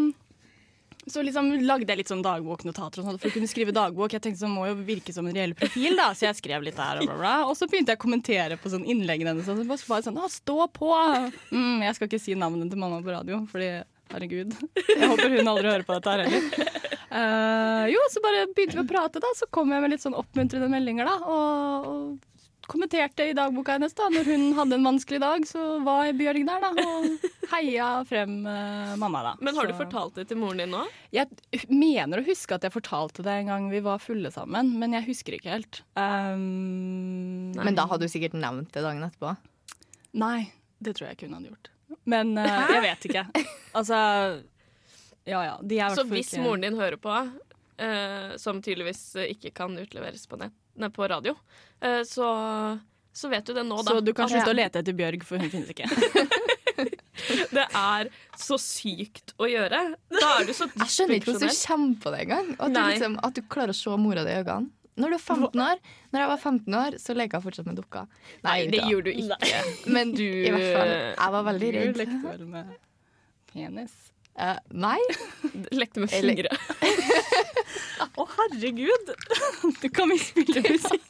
så 1.11 1.23
liksom 1.25 1.49
lagde 1.67 1.91
jeg 1.91 1.99
litt 1.99 2.11
sånn 2.13 2.23
dagboknotater 2.23 3.03
og 3.03 3.09
sånt, 3.09 3.21
for 3.23 3.31
å 3.31 3.35
kunne 3.35 3.51
skrive 3.51 3.75
dagbok. 3.75 4.13
Jeg 4.15 4.23
tenkte 4.23 4.45
så 4.45 4.51
må 4.51 4.69
jo 4.69 4.77
virke 4.87 5.15
som 5.15 5.27
en 5.27 5.35
reell 5.35 5.55
profil, 5.59 5.97
da, 5.99 6.13
så 6.15 6.29
jeg 6.29 6.39
skrev 6.39 6.63
litt 6.63 6.79
der. 6.79 7.01
Og, 7.01 7.09
bla 7.11 7.17
bla. 7.19 7.33
og 7.49 7.57
så 7.59 7.67
begynte 7.71 7.95
jeg 7.95 7.99
å 7.99 8.05
kommentere 8.05 8.59
på 8.61 8.71
sånn 8.71 8.87
innleggene 8.87 9.33
hennes. 9.35 9.51
Og 9.51 9.59
så 9.83 9.91
bare 9.91 10.07
sånn, 10.07 10.21
stå 10.31 10.69
på! 10.77 10.93
Mm, 11.51 11.83
jeg 11.89 11.99
skal 11.99 12.11
ikke 12.11 12.23
si 12.23 12.39
navnet 12.39 12.71
til 12.71 12.79
mamma 12.79 13.03
på 13.03 13.17
radio, 13.17 13.43
fordi 13.51 13.73
herregud. 14.13 14.55
Jeg 14.79 15.11
håper 15.11 15.39
hun 15.39 15.53
aldri 15.55 15.73
hører 15.73 15.87
på 15.89 15.99
dette 15.99 16.15
her 16.15 16.27
heller. 16.27 16.69
Uh, 17.13 17.85
jo, 17.93 18.01
så 18.09 18.23
bare 18.25 18.47
begynte 18.55 18.79
vi 18.79 18.85
å 18.85 18.89
prate, 18.89 19.21
da. 19.21 19.33
Så 19.37 19.51
kom 19.53 19.73
jeg 19.75 19.83
med 19.83 19.97
litt 19.97 20.05
sånn 20.05 20.17
oppmuntrende 20.17 20.71
meldinger, 20.71 21.11
da. 21.11 21.19
Og, 21.27 21.89
og 21.91 22.32
kommenterte 22.67 23.25
i 23.25 23.35
dagboka 23.37 23.73
hennes 23.77 23.95
da 23.95 24.09
Når 24.13 24.29
hun 24.29 24.45
hadde 24.57 24.77
en 24.79 24.87
vanskelig 24.87 25.21
dag, 25.23 25.47
så 25.49 25.79
var 25.85 26.13
Bjørg 26.17 26.45
der, 26.49 26.63
da. 26.65 26.71
Og 26.87 27.53
heia 27.53 27.89
frem 28.09 28.39
uh, 28.47 28.95
mamma, 29.01 29.23
da. 29.27 29.33
Men 29.45 29.59
har 29.59 29.69
du 29.69 29.75
fortalt 29.77 30.17
det 30.19 30.29
til 30.31 30.41
moren 30.41 30.63
din 30.63 30.75
nå? 30.75 30.85
jeg 31.13 31.29
mener 31.69 32.23
å 32.23 32.25
huske 32.25 32.57
at 32.57 32.65
jeg 32.65 32.73
fortalte 32.73 33.25
det 33.25 33.35
en 33.43 33.51
gang 33.51 33.69
vi 33.73 33.83
var 33.85 34.01
fulle 34.01 34.31
sammen, 34.33 34.73
men 34.81 34.97
jeg 34.97 35.05
husker 35.11 35.37
ikke 35.37 35.53
helt. 35.53 35.83
Um, 35.99 37.53
Men 37.59 37.77
da 37.77 37.85
hadde 37.91 38.09
du 38.09 38.13
sikkert 38.13 38.37
nevnt 38.39 38.73
det 38.73 38.85
dagen 38.85 39.05
etterpå. 39.05 39.35
Nei, 40.23 40.53
det 40.81 40.97
tror 40.97 41.11
jeg 41.11 41.19
ikke 41.19 41.29
hun 41.29 41.37
hadde 41.39 41.53
gjort. 41.53 41.73
Men 42.09 42.33
uh, 42.41 42.49
jeg 42.73 42.85
vet 42.89 43.09
ikke. 43.11 43.27
Altså 43.77 43.99
Ja 45.29 45.43
ja. 45.47 45.57
De 45.61 45.79
er 45.79 45.95
Så 45.95 46.07
hvis 46.09 46.33
ikke 46.33 46.47
moren 46.47 46.65
din 46.65 46.81
hører 46.81 46.97
på, 47.01 47.13
uh, 47.13 48.33
som 48.41 48.65
tydeligvis 48.65 49.05
ikke 49.29 49.53
kan 49.61 49.77
utleveres 49.79 50.25
på, 50.31 50.41
nett, 50.41 50.57
på 50.93 51.09
radio, 51.09 51.35
eh, 51.81 52.03
så, 52.09 52.29
så 53.13 53.29
vet 53.33 53.47
du 53.47 53.55
det 53.55 53.65
nå, 53.69 53.83
da. 53.83 53.97
Så 53.97 54.05
du 54.05 54.13
kan 54.17 54.31
slutte 54.31 54.49
ja. 54.51 54.55
å 54.55 54.57
lete 54.57 54.83
etter 54.83 54.97
Bjørg, 54.97 55.25
for 55.29 55.43
hun 55.43 55.53
finnes 55.53 55.73
ikke. 55.75 55.89
Det 57.53 57.65
er 57.77 58.09
så 58.41 58.57
sykt 58.59 59.35
å 59.41 59.47
gjøre. 59.47 59.81
Da 60.11 60.29
er 60.39 60.47
du 60.49 60.53
så 60.57 60.67
Jeg 60.67 60.91
skjønner 60.91 61.19
ikke 61.19 61.35
hvordan 61.35 61.53
du 61.53 61.59
kommer 61.69 61.99
på 62.03 62.13
det 62.15 62.23
engang. 62.25 62.49
At, 62.57 62.73
du 62.73 62.81
liksom, 62.81 63.19
at 63.29 63.37
du 63.37 63.43
klarer 63.53 63.75
å 63.75 63.79
se 63.79 63.99
mora 64.01 64.25
di 64.27 64.33
i 64.33 64.39
øynene. 64.41 64.73
Når 65.01 65.09
du 65.09 65.17
er 65.17 65.23
15 65.25 65.61
år 65.65 65.79
Når 66.13 66.21
jeg 66.21 66.29
var 66.29 66.41
15 66.41 66.75
år, 66.77 66.97
så 67.01 67.15
leka 67.17 67.39
jeg 67.39 67.45
fortsatt 67.47 67.69
med 67.69 67.79
dukka. 67.81 68.03
Nei, 68.45 68.57
det 68.69 68.83
da. 68.83 68.89
gjorde 68.91 69.13
du 69.13 69.23
ikke. 69.23 69.61
Men 69.95 70.13
Du, 70.17 70.25
i 70.25 70.51
hvert 70.53 70.69
fall, 70.77 70.93
jeg 70.93 71.37
var 71.37 71.47
veldig 71.49 71.71
Du 71.71 71.79
redd. 71.79 72.01
lekte 72.03 72.21
vel 72.27 72.43
med 72.57 72.75
penis? 73.53 73.95
Eh, 74.39 74.57
nei. 74.69 74.99
Lekte 75.71 76.01
med 76.01 76.11
fingre. 76.11 76.49
Å, 78.17 78.27
herregud! 78.37 79.13
Du 79.81 79.89
kan 79.93 80.11
vi 80.13 80.19
spille 80.21 80.63
musikk? 80.65 81.09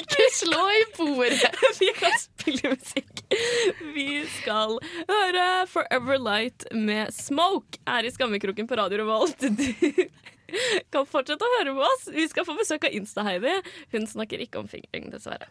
Ikke 0.00 0.26
slå 0.34 0.62
i 0.74 0.82
bordet! 0.96 1.52
Vi 1.80 1.92
kan 1.94 2.14
spille 2.18 2.72
musikk. 2.72 3.22
Vi 3.94 4.24
skal 4.40 4.74
høre 5.06 5.44
Forever 5.70 6.18
Light 6.18 6.66
med 6.74 7.14
Smoke 7.14 7.78
er 7.86 8.06
i 8.06 8.10
Skammekroken 8.14 8.66
på 8.66 8.78
Radio 8.78 9.04
Revolt. 9.04 9.46
Du 9.46 10.02
kan 10.94 11.06
fortsette 11.06 11.46
å 11.46 11.52
høre 11.58 11.76
på 11.78 11.86
oss. 11.86 12.08
Vi 12.14 12.26
skal 12.30 12.46
få 12.46 12.58
besøk 12.58 12.88
av 12.90 12.98
Insta-Heidi. 12.98 13.54
Hun 13.94 14.10
snakker 14.10 14.42
ikke 14.42 14.62
om 14.62 14.70
fingring, 14.70 15.10
dessverre. 15.14 15.50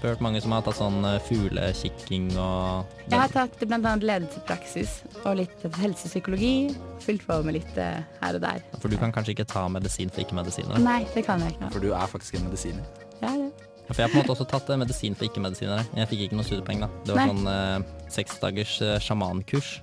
Hørt 0.00 0.22
mange 0.24 0.40
som 0.40 0.54
har 0.56 0.62
tatt 0.64 0.78
sånn 0.78 1.02
eh, 1.04 1.18
fuglekikking 1.26 2.30
og 2.40 2.88
Jeg 3.10 3.20
har 3.20 3.32
tatt 3.34 3.58
bl.a. 3.60 3.92
ledelsespraksis 4.00 4.94
og 5.26 5.34
litt 5.42 5.64
helsepsykologi. 5.76 6.70
Fylt 7.04 7.26
på 7.28 7.36
med 7.44 7.58
litt 7.58 7.80
eh, 7.80 7.98
her 8.22 8.38
og 8.38 8.44
der. 8.46 8.62
For 8.80 8.88
du 8.88 8.96
kan 9.00 9.12
kanskje 9.12 9.34
ikke 9.36 9.48
ta 9.50 9.66
medisin 9.68 10.08
for 10.12 10.24
ikke-medisiner? 10.24 10.80
Nei, 10.80 11.02
det 11.12 11.26
kan 11.28 11.44
jeg 11.44 11.52
ikke. 11.52 11.68
For 11.76 11.84
du 11.84 11.90
er 11.92 12.08
faktisk 12.08 12.38
en 12.40 12.48
medisiner. 12.48 12.86
Ja, 13.20 13.34
det. 13.36 13.50
Ja, 13.90 13.92
For 13.92 14.00
jeg 14.00 14.06
har 14.06 14.12
på 14.14 14.18
en 14.20 14.22
måte 14.22 14.34
også 14.38 14.46
tatt 14.54 14.70
eh, 14.72 14.78
medisin 14.80 15.18
for 15.18 15.26
ikke-medisinere. 15.28 15.84
Jeg 15.98 16.10
fikk 16.14 16.22
ikke 16.28 16.38
noe 16.38 16.48
studiepoeng, 16.48 16.84
da. 16.86 16.88
Det 17.04 17.16
var 17.16 17.20
Nei. 17.20 17.34
sånn 17.34 17.50
eh, 17.52 18.06
seks 18.16 18.38
dagers 18.40 18.76
eh, 18.86 18.96
sjamankurs. 19.04 19.74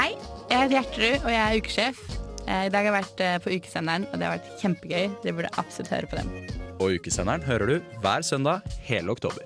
Hei, 0.00 0.14
jeg 0.50 0.64
heter 0.64 0.74
Gjertrud, 0.80 1.20
og 1.20 1.30
jeg 1.36 1.44
er 1.44 1.60
ukesjef. 1.60 2.02
I 2.50 2.72
dag 2.72 2.82
har 2.82 2.88
jeg 2.88 2.96
vært 2.96 3.20
på 3.44 3.52
Ukesenderen, 3.60 4.08
og 4.10 4.18
det 4.18 4.26
har 4.26 4.34
vært 4.40 4.50
kjempegøy. 4.64 5.06
Dere 5.22 5.36
burde 5.36 5.54
absolutt 5.60 5.92
høre 5.94 6.10
på 6.10 6.18
dem. 6.18 6.69
Og 6.80 6.96
ukesenderen 6.96 7.44
hører 7.44 7.68
du 7.68 7.92
hver 8.00 8.24
søndag 8.24 8.64
hele 8.88 9.12
oktober. 9.12 9.44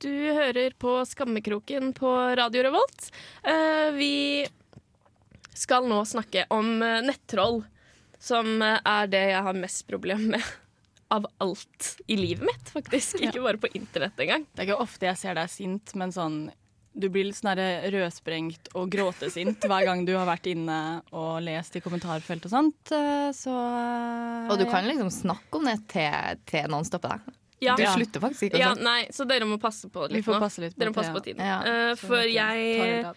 Du 0.00 0.12
hører 0.36 0.72
på 0.80 0.96
Skammekroken 1.08 1.92
på 1.96 2.10
Radio 2.40 2.64
Revolt. 2.66 3.10
Eh, 3.44 3.92
vi 3.96 4.14
skal 5.54 5.86
nå 5.88 6.00
snakke 6.08 6.46
om 6.52 6.82
eh, 6.82 7.00
nettroll, 7.04 7.62
som 8.20 8.60
eh, 8.64 8.80
er 8.80 9.08
det 9.12 9.22
jeg 9.30 9.46
har 9.46 9.60
mest 9.60 9.86
problem 9.88 10.26
med 10.34 10.52
av 11.14 11.28
alt 11.44 11.94
i 12.08 12.16
livet 12.16 12.48
mitt, 12.48 12.72
faktisk. 12.72 13.20
Ikke 13.20 13.44
bare 13.44 13.60
på 13.60 13.72
internett 13.76 14.20
engang. 14.24 14.48
Det 14.52 14.64
er 14.64 14.70
ikke 14.70 14.84
ofte 14.84 15.08
jeg 15.08 15.20
ser 15.20 15.36
deg 15.36 15.52
sint, 15.52 15.96
men 16.00 16.12
sånn 16.16 16.38
du 16.94 17.08
blir 17.10 17.26
litt 17.26 17.36
sånn 17.38 17.58
rødsprengt 17.90 18.68
og 18.78 18.90
gråtesint 18.92 19.64
hver 19.66 19.84
gang 19.88 20.04
du 20.06 20.12
har 20.14 20.28
vært 20.28 20.46
inne 20.52 20.78
og 21.12 21.40
lest 21.42 21.74
i 21.74 21.82
kommentarfelt 21.82 22.46
og 22.46 22.52
sånt. 22.52 22.92
eh, 22.94 23.30
Så 23.34 23.54
Og 24.50 24.58
du 24.60 24.64
kan 24.70 24.86
liksom 24.86 25.10
snakke 25.10 25.58
om 25.58 25.66
det 25.66 25.80
til, 25.90 26.38
til 26.46 26.70
noen 26.70 26.86
stopper 26.86 27.16
deg. 27.16 27.34
Ja. 27.64 27.74
Du 27.78 27.84
slutter 27.86 28.20
faktisk 28.20 28.48
ikke 28.48 28.58
å 28.58 28.62
Ja, 28.62 28.72
nei, 28.78 29.06
så 29.14 29.26
dere 29.26 29.46
må 29.48 29.58
passe 29.62 29.88
på 29.88 30.06
Vi 30.08 30.18
litt 30.18 30.26
får 30.26 30.36
nå. 30.36 30.40
passe 30.42 30.60
litt 30.64 30.74
på 30.74 30.82
Dere 30.82 30.92
må 30.92 30.98
passe 30.98 31.14
på 31.14 31.22
tiden. 31.24 31.44
Ja. 31.44 31.60
Uh, 31.64 31.94
for 31.98 32.22
jeg 32.28 33.14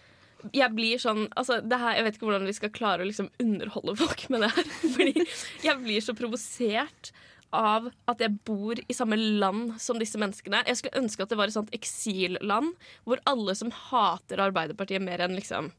jeg 0.54 0.70
blir 0.70 1.00
sånn 1.02 1.24
altså, 1.34 1.56
det 1.66 1.78
her, 1.82 1.96
Jeg 1.98 2.04
vet 2.06 2.14
ikke 2.18 2.28
hvordan 2.28 2.44
vi 2.46 2.52
skal 2.54 2.70
klare 2.70 3.02
å 3.02 3.08
liksom 3.08 3.26
underholde 3.42 3.96
folk 3.98 4.22
med 4.30 4.44
det 4.46 4.52
her. 4.54 4.68
Fordi 4.94 5.24
jeg 5.66 5.80
blir 5.82 6.04
så 6.04 6.14
provosert 6.18 7.10
av 7.54 7.88
at 8.10 8.22
jeg 8.22 8.38
bor 8.48 8.78
i 8.80 8.96
samme 8.96 9.16
land 9.18 9.76
som 9.82 10.00
disse 10.00 10.20
menneskene. 10.20 10.64
Jeg 10.68 10.80
skulle 10.80 11.02
ønske 11.02 11.24
at 11.24 11.32
det 11.32 11.38
var 11.40 11.50
et 11.50 11.56
sånt 11.56 11.74
eksilland 11.76 12.74
hvor 13.08 13.22
alle 13.28 13.54
som 13.58 13.72
hater 13.74 14.42
Arbeiderpartiet 14.48 15.04
mer 15.04 15.24
enn 15.24 15.36
liksom 15.38 15.72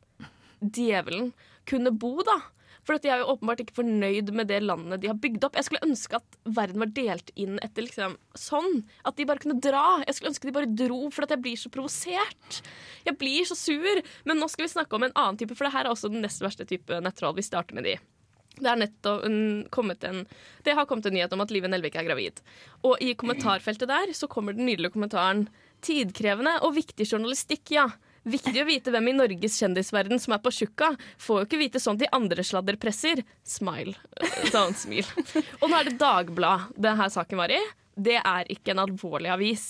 djevelen, 0.59 1.31
kunne 1.69 1.93
bo, 1.95 2.19
da. 2.25 2.39
For 2.87 2.97
de 2.97 3.11
er 3.11 3.21
jo 3.21 3.33
åpenbart 3.35 3.61
ikke 3.61 3.75
fornøyd 3.77 4.31
med 4.33 4.49
det 4.49 4.61
landet 4.63 5.03
de 5.03 5.09
har 5.11 5.17
bygd 5.21 5.43
opp. 5.45 5.57
Jeg 5.59 5.67
skulle 5.67 5.85
ønske 5.85 6.17
at 6.17 6.37
verden 6.57 6.81
var 6.81 6.93
delt 6.95 7.29
inn 7.37 7.59
etter 7.61 7.85
liksom 7.85 8.15
sånn. 8.33 8.83
At 9.05 9.19
de 9.19 9.27
bare 9.29 9.43
kunne 9.43 9.59
dra. 9.61 9.99
Jeg 10.07 10.17
skulle 10.17 10.31
ønske 10.33 10.49
de 10.49 10.55
bare 10.55 10.71
dro, 10.81 11.01
for 11.13 11.27
at 11.27 11.35
jeg 11.35 11.43
blir 11.43 11.59
så 11.59 11.71
provosert. 11.73 12.61
Jeg 13.05 13.19
blir 13.21 13.45
så 13.45 13.57
sur. 13.59 14.01
Men 14.25 14.41
nå 14.41 14.49
skal 14.49 14.65
vi 14.65 14.73
snakke 14.73 14.97
om 14.97 15.05
en 15.05 15.13
annen 15.13 15.37
type, 15.37 15.53
for 15.53 15.67
det 15.67 15.75
her 15.75 15.85
er 15.85 15.93
også 15.93 16.09
den 16.09 16.25
nest 16.25 16.41
verste 16.41 16.65
type 16.69 17.03
nettroll. 17.03 17.37
Vi 17.37 17.45
starter 17.45 17.77
med 17.77 17.85
de. 17.91 17.99
Det, 18.59 18.75
nettopp 18.83 19.25
en, 19.25 19.63
en, 20.09 20.21
det 20.65 20.75
har 20.75 20.87
kommet 20.89 21.07
en 21.07 21.15
nyhet 21.15 21.33
om 21.35 21.43
at 21.43 21.53
Live 21.53 21.71
Nelvik 21.71 21.97
er 21.99 22.07
gravid. 22.07 22.43
Og 22.87 22.99
i 23.03 23.15
kommentarfeltet 23.19 23.89
der 23.89 24.13
så 24.17 24.29
kommer 24.31 24.57
den 24.57 24.69
nydelige 24.69 24.95
kommentaren 24.95 25.47
Tidkrevende 25.79 26.57
og 26.67 26.73
viktig 26.75 27.05
journalistikk, 27.07 27.69
ja. 27.71 27.85
Viktig 28.27 28.59
å 28.59 28.67
vite 28.67 28.91
hvem 28.91 29.13
i 29.13 29.15
Norges 29.15 29.55
kjendisverden 29.61 30.19
som 30.19 30.35
er 30.35 30.41
på 30.43 30.51
tjukka. 30.51 30.91
Får 31.23 31.39
jo 31.39 31.47
ikke 31.47 31.61
vite 31.61 31.79
sånt 31.79 32.03
i 32.03 32.09
andre 32.11 32.43
sladderpresser. 32.43 33.21
Smile. 33.47 33.95
Sånn 34.51 34.75
smil. 34.75 35.07
Og 35.61 35.69
nå 35.69 35.79
er 35.79 35.87
det 35.87 35.97
Dagblad 36.01 36.73
denne 36.75 37.07
saken 37.13 37.39
var 37.39 37.53
i. 37.55 37.61
Det 37.95 38.19
er 38.19 38.51
ikke 38.51 38.75
en 38.75 38.83
alvorlig 38.83 39.31
avis. 39.31 39.69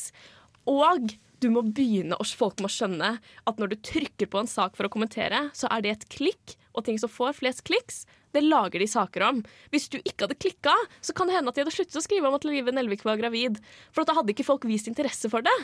Og 0.69 1.13
du 1.39 1.47
må 1.53 1.63
begynne, 1.63 2.17
folk 2.35 2.59
må 2.63 2.69
skjønne 2.71 3.13
at 3.19 3.61
når 3.61 3.71
du 3.71 3.77
trykker 3.85 4.29
på 4.31 4.41
en 4.41 4.49
sak 4.49 4.75
for 4.75 4.87
å 4.87 4.91
kommentere, 4.91 5.47
så 5.55 5.69
er 5.71 5.85
det 5.85 5.93
et 5.93 6.09
klikk, 6.11 6.57
og 6.79 6.87
ting 6.87 6.99
som 7.01 7.11
får 7.11 7.37
flest 7.41 7.65
kliks, 7.67 8.05
det 8.31 8.43
lager 8.45 8.79
de 8.81 8.87
saker 8.87 9.23
om. 9.25 9.41
Hvis 9.73 9.87
du 9.89 9.97
ikke 9.99 10.27
hadde 10.27 10.37
klikka, 10.37 10.73
så 11.01 11.15
kan 11.17 11.29
det 11.29 11.37
hende 11.37 11.49
at 11.49 11.57
de 11.57 11.63
hadde 11.63 11.73
sluttet 11.73 11.97
å 11.97 12.03
skrive 12.05 12.29
om 12.29 12.37
at 12.37 12.45
Live 12.45 12.73
Nelvik 12.75 13.03
var 13.07 13.17
gravid. 13.17 13.57
For 13.89 14.03
at 14.03 14.11
da 14.11 14.17
hadde 14.19 14.33
ikke 14.35 14.45
folk 14.45 14.67
vist 14.69 14.89
interesse 14.91 15.31
for 15.33 15.45
det. 15.45 15.55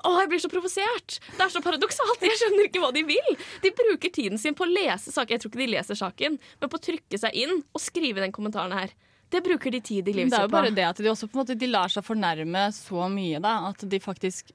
Å, 0.00 0.14
jeg 0.22 0.30
blir 0.32 0.42
så 0.42 0.50
provosert! 0.52 1.18
Det 1.34 1.44
er 1.44 1.52
så 1.52 1.62
paradoksalt. 1.64 2.24
Jeg 2.24 2.40
skjønner 2.40 2.70
ikke 2.70 2.84
hva 2.84 2.92
de 2.96 3.04
vil. 3.08 3.40
De 3.64 3.74
bruker 3.76 4.14
tiden 4.14 4.40
sin 4.40 4.56
på 4.56 4.64
å 4.64 4.70
lese 4.72 5.12
saken. 5.12 5.36
Jeg 5.36 5.44
tror 5.44 5.52
ikke 5.52 5.64
de 5.64 5.72
leser 5.74 6.00
saken, 6.00 6.38
men 6.62 6.72
på 6.72 6.80
å 6.80 6.86
trykke 6.88 7.20
seg 7.20 7.36
inn 7.44 7.58
og 7.60 7.82
skrive 7.82 8.24
den 8.24 8.32
kommentaren 8.34 8.72
her. 8.76 8.96
Det 9.34 9.40
bruker 9.44 9.72
de 9.72 9.80
tid 9.82 10.08
i 10.08 10.12
livet 10.14 10.30
Det 10.30 10.38
er 10.38 10.46
jo 10.46 10.52
bare 10.52 10.72
det 10.74 10.84
at 10.86 11.00
de 11.00 11.10
også 11.10 11.26
på 11.26 11.36
en 11.36 11.42
måte 11.42 11.56
de 11.58 11.68
lar 11.68 11.90
seg 11.92 12.04
fornærme 12.06 12.68
så 12.76 13.08
mye, 13.10 13.40
da. 13.42 13.56
At 13.68 13.84
de 13.90 14.00
faktisk 14.00 14.52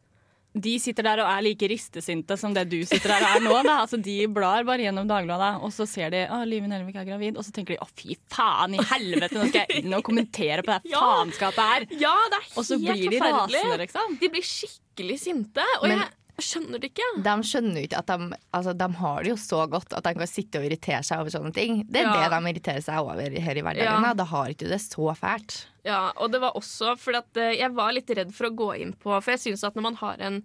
de 0.58 0.74
sitter 0.82 1.04
der 1.06 1.20
og 1.22 1.28
er 1.30 1.44
like 1.46 1.68
ristesinte 1.70 2.36
som 2.40 2.54
det 2.56 2.64
du 2.72 2.80
sitter 2.84 3.12
der 3.14 3.22
og 3.22 3.36
er 3.38 3.44
nå. 3.46 3.58
Altså, 3.70 4.00
de 4.02 4.16
blar 4.34 4.64
bare 4.68 4.82
gjennom 4.88 5.08
Dagbladet, 5.08 5.62
og 5.62 5.72
så 5.76 5.86
ser 5.88 6.10
de 6.10 6.24
at 6.26 6.48
Live 6.50 6.68
Nelvik 6.68 6.96
er 6.96 7.06
gravid, 7.06 7.38
og 7.38 7.46
så 7.46 7.54
tenker 7.54 7.76
de 7.76 7.82
å 7.86 7.88
fy 7.94 8.18
faen 8.34 8.74
i 8.74 8.82
helvete, 8.92 9.38
nå 9.38 9.48
skal 9.52 9.66
jeg 9.70 9.84
inn 9.84 9.94
og 9.94 10.04
kommentere 10.08 10.66
på 10.66 10.74
det 10.80 10.90
Ja. 10.92 11.00
faenskapet 11.00 11.62
her. 11.74 11.86
Ja, 12.02 12.16
det 12.34 12.40
er 12.40 12.48
helt 12.50 12.58
Og 12.58 12.66
så 12.66 12.80
blir 12.82 13.10
de 13.14 13.20
rasende, 13.22 13.78
liksom. 13.86 14.18
De 14.20 14.30
blir 14.34 14.42
skikkelig 14.50 15.20
sinte, 15.22 15.66
og 15.82 15.88
Men- 15.88 16.00
jeg 16.00 16.10
skjønner 16.46 16.82
det 16.82 16.90
ikke. 16.92 17.08
De 17.26 17.34
skjønner 17.48 17.84
ikke 17.86 17.98
at 18.02 18.10
de, 18.12 18.38
altså, 18.56 18.74
de 18.78 18.88
har 19.00 19.24
det 19.26 19.32
jo 19.32 19.38
så 19.42 19.64
godt 19.72 19.94
at 19.98 20.06
de 20.06 20.14
kan 20.20 20.30
sitte 20.30 20.60
og 20.62 20.66
irritere 20.68 21.02
seg 21.06 21.22
over 21.24 21.34
sånne 21.34 21.54
ting. 21.56 21.84
Det 21.90 22.02
er 22.02 22.08
Ja. 22.10 22.30
det 22.30 22.30
de 22.38 22.54
irriterer 22.54 22.86
seg 22.86 23.00
over 23.02 23.20
her 23.48 23.60
i 23.60 23.64
hverdagen. 23.66 24.06
Ja. 24.08 24.14
da. 24.14 24.26
Har 24.30 24.50
ikke 24.54 24.70
det 24.70 24.82
så 24.84 25.10
fælt. 25.18 25.66
Ja, 25.88 26.12
og 26.18 26.32
det 26.32 26.42
var 26.44 26.58
også 26.60 26.96
fordi 27.00 27.40
eh, 27.42 27.58
jeg 27.60 27.74
var 27.76 27.94
litt 27.96 28.10
redd 28.10 28.34
for 28.36 28.50
å 28.50 28.56
gå 28.56 28.72
inn 28.84 28.92
på 29.00 29.14
For 29.24 29.32
jeg 29.32 29.40
syns 29.46 29.64
at 29.64 29.76
når 29.76 29.86
man 29.90 29.96
har 30.02 30.20
en 30.20 30.42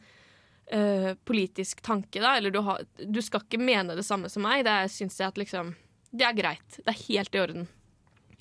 øh, 0.72 1.14
politisk 1.26 1.82
tanke, 1.82 2.20
da, 2.22 2.36
eller 2.38 2.50
du, 2.54 2.60
har, 2.64 2.84
du 2.96 3.20
skal 3.22 3.42
ikke 3.44 3.60
mene 3.60 3.96
det 3.98 4.04
samme 4.06 4.30
som 4.32 4.42
meg, 4.46 4.64
det 4.64 4.76
syns 4.94 5.18
jeg 5.20 5.28
at 5.32 5.40
liksom 5.40 5.74
Det 6.14 6.24
er 6.28 6.36
greit. 6.38 6.76
Det 6.78 6.86
er 6.92 7.02
helt 7.08 7.34
i 7.34 7.40
orden. 7.42 7.66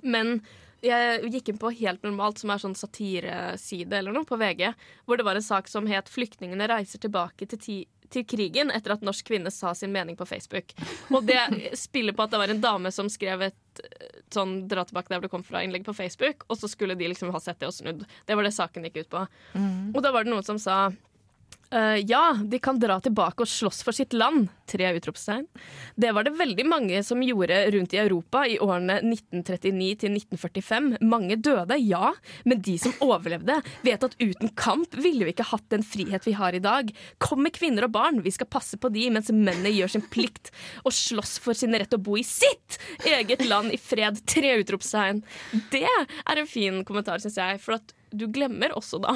Men 0.03 0.41
jeg 0.83 1.31
gikk 1.33 1.49
inn 1.49 1.59
på 1.61 1.71
Helt 1.79 2.03
normalt, 2.05 2.41
som 2.41 2.51
er 2.53 2.61
sånn 2.61 2.77
satireside 2.77 3.99
eller 3.99 4.15
noe, 4.15 4.27
på 4.27 4.37
VG, 4.39 4.73
hvor 5.07 5.19
det 5.19 5.25
var 5.27 5.39
en 5.39 5.45
sak 5.45 5.67
som 5.71 5.87
het 5.87 6.09
'Flyktningene 6.11 6.67
reiser 6.69 6.99
tilbake 6.99 7.47
til, 7.47 7.59
ti 7.59 7.77
til 8.13 8.25
krigen' 8.29 8.69
etter 8.69 8.93
at 8.93 9.01
norsk 9.01 9.25
kvinne 9.25 9.51
sa 9.51 9.73
sin 9.73 9.91
mening 9.91 10.15
på 10.15 10.27
Facebook. 10.27 10.73
Og 11.09 11.25
det 11.25 11.39
spiller 11.73 12.13
på 12.13 12.23
at 12.23 12.31
det 12.31 12.37
var 12.37 12.49
en 12.49 12.61
dame 12.61 12.91
som 12.91 13.09
skrev 13.09 13.41
et 13.41 13.81
sånn 14.29 14.67
'dra 14.67 14.85
tilbake 14.85 15.09
der 15.09 15.21
du 15.21 15.29
kom 15.29 15.43
fra'-innlegg 15.43 15.85
på 15.85 15.95
Facebook, 15.95 16.45
og 16.49 16.57
så 16.57 16.69
skulle 16.69 16.95
de 16.95 17.07
liksom 17.07 17.31
ha 17.31 17.39
sett 17.39 17.59
det 17.59 17.67
og 17.67 17.73
snudd. 17.73 18.05
Det 18.25 18.35
var 18.35 18.43
det 18.43 18.53
saken 18.53 18.83
gikk 18.83 18.97
ut 18.97 19.09
på. 19.09 19.27
Og 19.95 20.03
da 20.03 20.11
var 20.11 20.23
det 20.23 20.31
noen 20.31 20.43
som 20.45 20.59
sa 20.59 20.91
Eh, 21.73 21.97
ja, 22.07 22.37
de 22.45 22.59
kan 22.59 22.77
dra 22.79 22.99
tilbake 23.01 23.41
og 23.41 23.49
slåss 23.49 23.81
for 23.85 23.95
sitt 23.97 24.13
land. 24.13 24.51
Tre 24.69 24.91
utropstegn. 24.93 25.47
Det 25.97 26.11
var 26.13 26.27
det 26.27 26.35
veldig 26.37 26.65
mange 26.69 26.99
som 27.05 27.21
gjorde 27.25 27.57
rundt 27.73 27.95
i 27.95 27.99
Europa 28.01 28.43
i 28.45 28.59
årene 28.61 28.99
1939 29.01 29.87
til 30.03 30.13
1945. 30.19 30.91
Mange 31.01 31.37
døde, 31.41 31.77
ja, 31.81 32.11
men 32.45 32.61
de 32.61 32.75
som 32.81 32.93
overlevde, 33.01 33.57
vet 33.81 34.05
at 34.05 34.17
uten 34.21 34.53
kamp 34.59 34.93
ville 34.93 35.25
vi 35.25 35.33
ikke 35.33 35.49
hatt 35.49 35.65
den 35.73 35.85
frihet 35.87 36.27
vi 36.29 36.35
har 36.37 36.53
i 36.53 36.61
dag. 36.61 36.93
Kom 37.17 37.41
med 37.41 37.55
kvinner 37.57 37.87
og 37.87 37.95
barn, 37.97 38.21
vi 38.21 38.35
skal 38.35 38.51
passe 38.53 38.77
på 38.77 38.93
de 38.93 39.07
mens 39.15 39.33
mennene 39.33 39.73
gjør 39.73 39.95
sin 39.95 40.05
plikt 40.13 40.53
og 40.83 40.93
slåss 40.93 41.39
for 41.41 41.57
sin 41.57 41.73
rett 41.73 41.97
å 41.97 42.01
bo 42.01 42.19
i 42.21 42.27
sitt 42.27 42.77
eget 43.09 43.47
land 43.49 43.73
i 43.73 43.81
fred. 43.81 44.21
Tre 44.29 44.59
utropstegn. 44.61 45.25
Det 45.73 45.87
er 45.89 46.37
en 46.37 46.49
fin 46.49 46.83
kommentar, 46.85 47.23
syns 47.23 47.41
jeg. 47.41 47.61
for 47.63 47.81
at 47.81 47.97
du 48.13 48.27
glemmer 48.31 48.73
også 48.77 48.99
da 49.03 49.15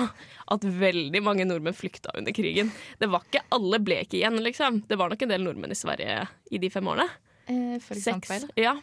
at 0.53 0.65
veldig 0.65 1.21
mange 1.23 1.45
nordmenn 1.47 1.75
flykta 1.77 2.13
under 2.17 2.33
krigen. 2.35 2.71
Det 2.99 3.09
var 3.11 3.25
ikke 3.27 3.45
Alle 3.53 3.79
ble 3.83 4.01
ikke 4.03 4.19
igjen, 4.19 4.39
liksom. 4.43 4.81
Det 4.89 4.97
var 4.99 5.13
nok 5.13 5.23
en 5.23 5.33
del 5.33 5.45
nordmenn 5.45 5.73
i 5.73 5.77
Sverige 5.77 6.19
i 6.51 6.61
de 6.61 6.71
fem 6.73 6.89
årene. 6.89 7.07
Eh, 7.47 7.77
for 7.83 7.99
Seks. 7.99 8.47
Ja. 8.59 8.77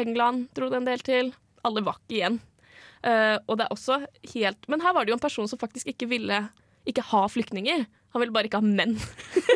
England 0.00 0.48
dro 0.56 0.70
det 0.70 0.80
en 0.80 0.88
del 0.88 1.04
til. 1.04 1.32
Alle 1.66 1.84
var 1.84 2.00
ikke 2.00 2.18
igjen. 2.18 2.40
Uh, 3.00 3.36
og 3.48 3.56
det 3.56 3.64
er 3.64 3.72
også 3.72 3.94
helt 4.34 4.66
Men 4.68 4.82
her 4.84 4.92
var 4.92 5.06
det 5.06 5.08
jo 5.08 5.16
en 5.16 5.22
person 5.22 5.46
som 5.48 5.56
faktisk 5.56 5.88
ikke 5.88 6.10
ville 6.10 6.42
ikke 6.88 7.04
ha 7.10 7.22
flyktninger. 7.28 7.86
Han 8.12 8.20
ville 8.24 8.34
bare 8.34 8.48
ikke 8.48 8.58
ha 8.58 8.66
menn. 8.66 8.96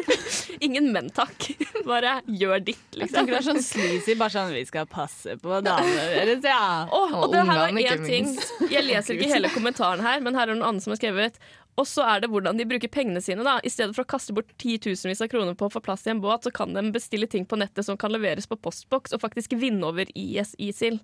Ingen 0.64 0.92
menn, 0.94 1.08
takk. 1.14 1.48
Bare 1.88 2.20
gjør 2.30 2.60
ditt, 2.64 2.78
Jeg 2.94 3.00
liksom. 3.02 3.16
tenker 3.16 3.34
det 3.34 3.40
er 3.40 3.46
sånn 3.48 3.64
sleazy, 3.64 4.14
bare 4.16 4.32
sånn 4.32 4.52
'vi 4.54 4.62
skal 4.68 4.86
passe 4.88 5.34
på 5.42 5.58
damene 5.66 6.04
deres', 6.14 6.46
ja. 6.48 6.86
Åh, 6.88 7.16
og 7.18 7.26
det 7.32 7.42
her 7.44 7.58
var 7.60 7.74
én 7.74 8.06
ting. 8.06 8.30
Jeg 8.70 8.86
leser 8.86 9.18
ikke 9.18 9.32
hele 9.34 9.50
kommentaren 9.56 10.00
her, 10.06 10.22
men 10.24 10.38
her 10.38 10.48
er 10.48 10.54
noen 10.54 10.68
andre 10.70 10.84
som 10.86 10.94
har 10.94 11.00
skrevet 11.02 11.36
Og 11.76 11.88
så 11.90 12.06
er 12.06 12.22
det 12.22 12.30
hvordan 12.30 12.56
de 12.56 12.64
bruker 12.70 12.88
pengene 12.88 13.20
sine. 13.20 13.42
da. 13.42 13.58
I 13.66 13.68
stedet 13.74 13.96
for 13.96 14.06
å 14.06 14.12
kaste 14.14 14.32
bort 14.32 14.46
titusenvis 14.62 15.20
av 15.20 15.28
kroner 15.28 15.58
på 15.58 15.66
å 15.66 15.72
få 15.74 15.82
plass 15.82 16.06
i 16.06 16.10
en 16.14 16.22
båt, 16.22 16.46
så 16.46 16.52
kan 16.54 16.72
de 16.72 16.86
bestille 16.94 17.26
ting 17.26 17.44
på 17.44 17.58
nettet 17.58 17.84
som 17.84 17.98
kan 17.98 18.14
leveres 18.14 18.46
på 18.46 18.56
postboks, 18.56 19.12
og 19.12 19.20
faktisk 19.20 19.52
vinne 19.58 19.82
over 19.84 20.06
IS 20.14 20.54
ISIL. 20.62 21.00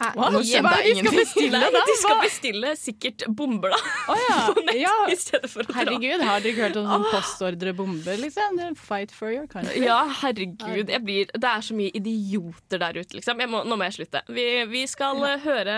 Hæ? 0.00 0.10
Hva? 0.16 0.28
Nå 0.32 0.40
skjønte 0.48 0.76
de 0.84 0.92
skal 0.96 1.16
bestille, 1.18 1.60
Nei, 1.60 1.82
de 1.90 1.96
skal 2.00 2.20
bestille 2.24 2.70
sikkert 2.80 3.24
bomber, 3.36 3.74
da. 3.74 3.80
Oh, 4.08 4.20
ja. 4.20 4.38
På 4.56 4.64
nett, 4.64 4.78
ja. 4.80 4.94
I 5.12 5.16
stedet 5.20 5.50
for 5.52 5.64
å 5.64 5.68
dra. 5.68 5.76
Herregud, 5.80 6.24
har 6.24 6.44
dere 6.44 6.54
ikke 6.54 6.64
hørt 6.68 6.78
om 6.80 6.88
sånn 6.88 7.08
postordrebomber, 7.10 8.22
liksom? 8.24 8.62
Fight 8.80 9.12
for 9.14 9.34
your 9.34 9.48
country. 9.50 9.82
Ja, 9.84 10.00
herregud. 10.22 10.94
Blir, 11.04 11.34
det 11.34 11.50
er 11.50 11.66
så 11.66 11.76
mye 11.76 11.92
idioter 11.96 12.80
der 12.80 13.02
ute, 13.02 13.18
liksom. 13.18 13.44
Må, 13.50 13.62
nå 13.68 13.76
må 13.76 13.90
jeg 13.90 14.00
slutte. 14.00 14.24
Vi, 14.32 14.48
vi 14.72 14.86
skal 14.88 15.20
ja. 15.26 15.36
høre 15.44 15.76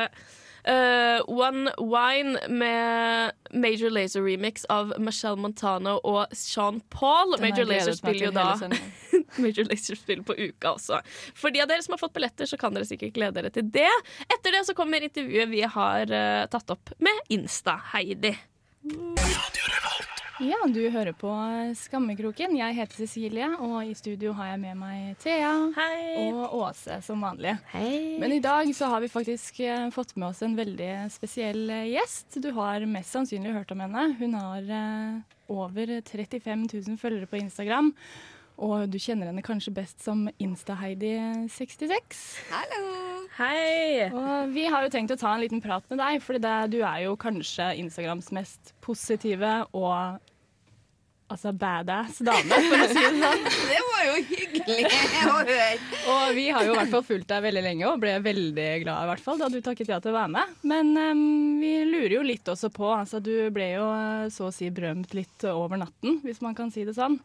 eh, 0.64 1.20
One 1.26 1.72
Wine 1.78 2.38
med 2.48 3.32
Major 3.50 3.90
Lazer 3.90 4.22
remix 4.22 4.64
av 4.64 4.94
Michelle 4.98 5.36
Montano 5.36 5.98
og 6.04 6.32
Sean 6.36 6.80
Paul. 6.90 7.36
Den 7.36 7.48
Major 7.48 7.68
Lazer 7.68 7.96
spiller 7.98 8.28
jo 8.28 8.32
da. 8.36 8.54
Major 9.42 9.68
Lazer 9.68 9.98
spiller 9.98 10.24
på 10.26 10.36
uka 10.38 10.74
også. 10.76 11.00
For 11.34 11.54
de 11.54 11.62
av 11.64 11.70
dere 11.70 11.84
som 11.84 11.96
har 11.96 12.02
fått 12.02 12.14
billetter, 12.16 12.48
så 12.48 12.58
kan 12.60 12.74
dere 12.76 12.88
sikkert 12.88 13.16
glede 13.16 13.40
dere 13.40 13.52
til 13.54 13.68
det. 13.74 13.90
Etter 14.28 14.58
det 14.58 14.64
så 14.68 14.76
kommer 14.78 15.04
intervjuet 15.04 15.50
vi 15.52 15.62
har 15.66 16.12
uh, 16.12 16.46
tatt 16.52 16.74
opp 16.74 16.94
med 17.02 17.32
Insta-Heidi. 17.32 18.36
Ja, 20.42 20.56
du 20.66 20.80
hører 20.90 21.14
på 21.14 21.30
Skammekroken. 21.78 22.56
Jeg 22.58 22.74
heter 22.74 22.98
Cecilie, 22.98 23.46
og 23.62 23.86
i 23.86 23.92
studio 23.94 24.32
har 24.34 24.48
jeg 24.50 24.58
med 24.64 24.74
meg 24.80 25.12
Thea 25.22 25.52
Hei! 25.76 26.32
og 26.32 26.56
Åse 26.58 26.96
som 27.06 27.22
vanlig. 27.22 27.52
Hei. 27.70 28.18
Men 28.18 28.34
i 28.34 28.40
dag 28.42 28.66
så 28.74 28.88
har 28.90 29.04
vi 29.04 29.10
faktisk 29.12 29.60
eh, 29.62 29.86
fått 29.94 30.16
med 30.16 30.32
oss 30.32 30.42
en 30.42 30.56
veldig 30.58 30.88
spesiell 31.14 31.70
eh, 31.70 31.92
gjest. 31.92 32.40
Du 32.42 32.50
har 32.56 32.82
mest 32.90 33.14
sannsynlig 33.14 33.54
hørt 33.54 33.70
om 33.70 33.84
henne. 33.84 34.08
Hun 34.18 34.34
har 34.34 34.66
eh, 34.66 35.38
over 35.46 35.94
35 36.10 36.66
000 36.72 36.98
følgere 36.98 37.30
på 37.30 37.38
Instagram. 37.38 37.92
Og 38.66 38.90
du 38.90 38.98
kjenner 38.98 39.30
henne 39.30 39.46
kanskje 39.46 39.76
best 39.78 40.02
som 40.02 40.26
Insta-Heidi66. 40.42 42.18
Hei! 43.38 44.10
Og 44.10 44.50
vi 44.58 44.66
har 44.66 44.82
jo 44.82 44.90
tenkt 44.90 45.14
å 45.14 45.20
ta 45.22 45.36
en 45.36 45.46
liten 45.46 45.62
prat 45.62 45.86
med 45.86 46.02
deg, 46.02 46.18
for 46.26 46.42
du 46.42 46.80
er 46.82 47.06
jo 47.06 47.14
kanskje 47.14 47.70
Instagrams 47.78 48.34
mest 48.34 48.74
positive 48.82 49.54
og 49.70 50.18
altså 51.32 51.52
badass 51.56 52.20
dame, 52.24 52.58
for 52.68 52.84
å 52.84 52.88
si 52.90 53.02
det 53.02 53.12
sånn. 53.18 53.46
Det 53.72 53.80
var 53.88 54.02
jo 54.06 54.16
hyggelig 54.28 54.88
å 55.28 55.36
høre. 55.36 55.68
Og 56.12 56.24
vi 56.36 56.46
har 56.54 56.66
jo 56.66 56.74
i 56.74 56.78
hvert 56.78 56.92
fall 56.92 57.06
fulgt 57.06 57.28
deg 57.32 57.44
veldig 57.46 57.62
lenge 57.64 57.88
og 57.90 58.00
ble 58.02 58.16
veldig 58.24 58.70
glad 58.84 59.06
i 59.06 59.10
hvert 59.12 59.24
fall 59.24 59.40
da 59.40 59.48
du 59.52 59.60
takket 59.64 59.92
ja 59.92 60.00
til 60.02 60.12
å 60.12 60.18
være 60.18 60.32
med. 60.36 60.56
Men 60.68 60.92
um, 60.96 61.22
vi 61.62 61.72
lurer 61.88 62.16
jo 62.18 62.26
litt 62.26 62.48
også 62.52 62.72
på, 62.74 62.90
altså 62.94 63.22
du 63.22 63.34
ble 63.54 63.72
jo 63.76 63.86
så 64.32 64.48
å 64.48 64.54
si 64.54 64.70
berømt 64.74 65.14
litt 65.16 65.48
over 65.50 65.80
natten, 65.80 66.20
hvis 66.26 66.42
man 66.44 66.56
kan 66.58 66.72
si 66.74 66.86
det 66.88 66.96
sånn. 66.98 67.18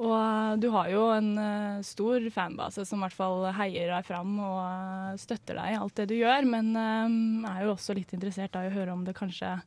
Og 0.00 0.60
du 0.62 0.70
har 0.72 0.88
jo 0.88 1.08
en 1.12 1.30
uh, 1.36 1.82
stor 1.84 2.24
fanbase 2.32 2.86
som 2.88 3.00
i 3.00 3.04
hvert 3.04 3.16
fall 3.16 3.42
heier 3.58 3.90
deg 3.92 4.06
fram 4.06 4.36
og 4.38 4.60
uh, 4.62 5.18
støtter 5.20 5.58
deg 5.58 5.74
i 5.74 5.80
alt 5.80 5.96
det 5.98 6.06
du 6.12 6.16
gjør, 6.16 6.46
men 6.48 6.70
um, 6.72 7.48
er 7.50 7.66
jo 7.66 7.74
også 7.74 7.96
litt 7.98 8.14
interessert 8.16 8.56
i 8.56 8.70
å 8.70 8.76
høre 8.78 8.94
om 8.94 9.04
det 9.04 9.16
kanskje 9.18 9.58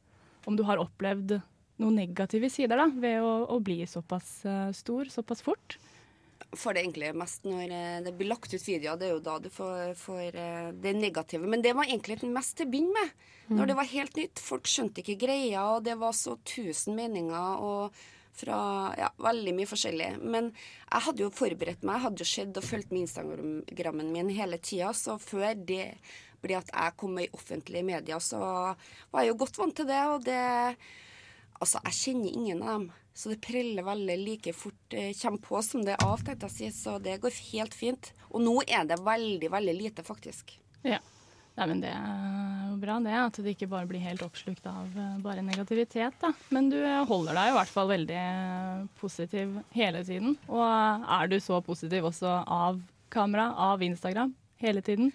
Om 0.50 0.58
du 0.58 0.64
har 0.68 0.82
opplevd 0.82 1.38
noen 1.82 1.98
negative 1.98 2.50
sider 2.54 2.80
da, 2.80 2.88
ved 2.92 3.24
å, 3.24 3.34
å 3.50 3.58
bli 3.64 3.82
såpass 3.90 4.44
eh, 4.46 4.70
stor 4.78 5.10
såpass 5.10 5.42
fort. 5.46 5.78
får 6.54 6.74
det 6.74 6.82
egentlig 6.84 7.12
mest 7.18 7.48
når 7.50 7.72
eh, 7.74 8.00
det 8.06 8.14
blir 8.18 8.30
lagt 8.30 8.54
ut 8.54 8.68
videoer. 8.68 8.98
Det 9.00 9.08
er 9.10 9.14
jo 9.16 9.24
da 9.26 9.38
du 9.42 9.50
får, 9.54 9.94
får 9.98 10.40
eh, 10.40 10.72
det 10.84 10.96
negative. 10.98 11.48
Men 11.50 11.66
det 11.66 11.74
var 11.74 11.90
egentlig 11.90 12.22
mest 12.30 12.58
til 12.58 12.70
å 12.70 12.74
begynne 12.74 12.98
med. 13.00 13.30
Når 13.54 13.70
det 13.70 13.76
var 13.76 13.90
helt 13.92 14.18
nytt. 14.18 14.40
Folk 14.40 14.70
skjønte 14.70 15.02
ikke 15.04 15.20
greia, 15.26 15.66
og 15.76 15.84
det 15.86 15.98
var 16.00 16.14
så 16.16 16.38
tusen 16.48 16.96
meninger. 16.96 17.64
og 17.64 18.04
fra 18.34 18.58
ja, 18.98 19.12
veldig 19.22 19.54
mye 19.54 19.70
forskjellig. 19.70 20.10
Men 20.22 20.50
jeg 20.56 21.06
hadde 21.08 21.22
jo 21.22 21.34
forberedt 21.34 21.84
meg. 21.86 21.98
Jeg 21.98 22.06
hadde 22.08 22.24
jo 22.24 22.30
sett 22.30 22.60
og 22.60 22.66
fulgt 22.66 22.94
med 22.94 23.06
Instagrammen 23.06 24.14
min 24.14 24.32
hele 24.34 24.58
tida. 24.58 24.90
Så 24.98 25.20
før 25.22 25.54
det 25.54 25.86
ble 26.44 26.58
at 26.58 26.72
jeg 26.74 26.98
kom 27.00 27.20
i 27.22 27.30
offentlige 27.32 27.86
medier, 27.88 28.20
så 28.20 28.42
var 28.42 29.24
jeg 29.24 29.32
jo 29.32 29.40
godt 29.44 29.60
vant 29.62 29.78
til 29.78 29.90
det. 29.90 30.02
Og 30.16 30.26
det 30.26 30.42
Altså, 31.64 31.80
jeg 31.88 32.00
kjenner 32.02 32.36
ingen 32.36 32.62
av 32.64 32.74
dem. 32.76 32.92
Så 33.14 33.30
det 33.30 33.40
preller 33.46 33.86
veldig 33.86 34.16
like 34.20 34.54
fort 34.58 34.96
eh, 34.98 35.12
kommer 35.22 35.42
på 35.46 35.62
som 35.64 35.84
det 35.86 35.94
er 35.96 36.06
av, 36.06 36.22
tenkte 36.26 36.50
jeg 36.50 36.52
å 36.52 36.56
si. 36.58 36.70
Så 36.76 36.98
det 37.04 37.20
går 37.24 37.36
helt 37.54 37.76
fint. 37.78 38.10
Og 38.34 38.42
nå 38.44 38.56
er 38.66 38.88
det 38.90 38.98
veldig, 39.06 39.52
veldig 39.54 39.76
lite, 39.78 40.06
faktisk. 40.06 40.56
Ja. 40.84 41.00
Nei, 41.54 41.68
men 41.70 41.84
Det 41.84 41.92
er 41.94 42.70
jo 42.72 42.78
bra 42.82 42.96
det, 43.06 43.14
at 43.14 43.38
det 43.46 43.54
ikke 43.54 43.70
bare 43.70 43.86
blir 43.90 44.02
helt 44.02 44.24
oppslukt 44.26 44.66
av 44.66 44.96
eh, 44.98 45.18
bare 45.22 45.44
negativitet. 45.46 46.18
da. 46.22 46.32
Men 46.50 46.72
du 46.74 46.80
eh, 46.82 47.04
holder 47.06 47.38
deg 47.38 47.52
i 47.52 47.56
hvert 47.60 47.74
fall 47.76 47.92
veldig 47.92 48.18
eh, 48.18 48.80
positiv 48.98 49.60
hele 49.78 50.02
tiden. 50.08 50.34
Og 50.50 50.64
er 50.66 51.30
du 51.30 51.38
så 51.44 51.62
positiv 51.62 52.10
også 52.10 52.40
av 52.42 52.82
kamera, 53.14 53.52
av 53.70 53.86
Instagram, 53.86 54.34
hele 54.64 54.82
tiden? 54.82 55.14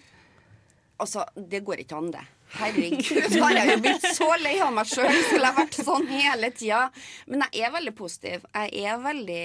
Altså, 0.99 1.27
det 1.35 1.65
går 1.67 1.83
ikke 1.83 1.99
an, 1.99 2.13
det. 2.15 2.23
Herregud, 2.57 3.35
har 3.43 3.57
jeg 3.59 3.71
jo 3.71 3.79
blitt 3.83 4.05
så 4.17 4.29
lei 4.41 4.55
av 4.63 4.73
meg 4.73 4.89
sjøl. 4.89 5.09
Skulle 5.27 5.51
jeg 5.51 5.57
vært 5.59 5.79
sånn 5.85 6.07
hele 6.09 6.51
tida. 6.55 6.83
Men 7.29 7.45
jeg 7.53 7.67
er 7.67 7.75
veldig 7.75 7.95
positiv. 7.97 8.45
Jeg 8.53 8.85
er 8.89 9.01
veldig 9.03 9.43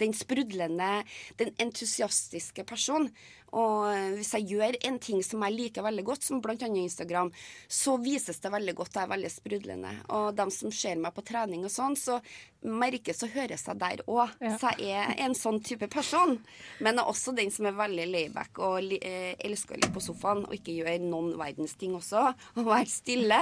den 0.00 0.14
sprudlende, 0.16 0.92
den 1.40 1.52
entusiastiske 1.66 2.64
personen. 2.68 3.12
Og 3.56 4.16
hvis 4.18 4.32
jeg 4.34 4.50
gjør 4.50 4.76
en 4.88 4.98
ting 5.00 5.22
som 5.24 5.44
jeg 5.46 5.54
liker 5.54 5.84
veldig 5.86 6.04
godt, 6.04 6.26
som 6.26 6.42
bl.a. 6.44 6.56
Instagram, 6.66 7.30
så 7.68 7.94
vises 8.02 8.40
det 8.42 8.52
veldig 8.52 8.74
godt. 8.76 8.98
Jeg 8.98 9.06
er 9.06 9.12
veldig 9.14 9.30
sprudlende. 9.32 9.92
Og 10.16 10.34
dem 10.36 10.50
som 10.52 10.74
ser 10.74 10.98
meg 11.00 11.14
på 11.16 11.24
trening 11.26 11.64
og 11.64 11.72
sånn, 11.72 11.96
så 11.96 12.18
merkes 12.66 13.22
og 13.22 13.32
høres 13.36 13.64
jeg 13.68 13.80
der 13.80 14.02
òg. 14.10 14.34
Ja. 14.42 14.56
Så 14.60 14.72
jeg 14.82 14.98
er 14.98 15.14
en 15.24 15.36
sånn 15.38 15.60
type 15.64 15.88
person. 15.92 16.36
Men 16.80 16.98
jeg 16.98 17.04
er 17.04 17.12
også 17.14 17.36
den 17.36 17.52
som 17.54 17.70
er 17.70 17.78
veldig 17.78 18.08
layback 18.10 18.60
og 18.66 18.96
eh, 18.98 19.32
elsker 19.46 19.76
å 19.76 19.80
ligge 19.80 19.94
på 19.94 20.04
sofaen 20.04 20.44
og 20.48 20.56
ikke 20.56 20.76
gjøre 20.80 20.98
noen 21.06 21.32
verdens 21.38 21.76
ting 21.78 21.94
også. 21.96 22.32
Og 22.56 22.68
være 22.68 22.86
stille. 22.90 23.40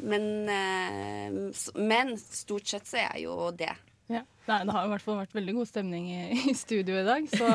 Men, 0.00 0.24
eh, 0.48 1.76
men 1.76 2.16
stort 2.18 2.66
sett 2.66 2.88
så 2.88 3.02
er 3.02 3.12
jeg 3.16 3.28
jo 3.28 3.52
det. 3.56 3.74
Ja. 4.08 4.22
Nei, 4.48 4.62
det 4.64 4.72
har 4.72 4.86
i 4.86 4.88
hvert 4.88 5.04
fall 5.04 5.18
vært 5.18 5.34
veldig 5.36 5.52
god 5.58 5.68
stemning 5.68 6.06
i, 6.08 6.20
i 6.48 6.54
studio 6.56 6.94
i 6.96 7.02
dag, 7.04 7.26
så 7.28 7.48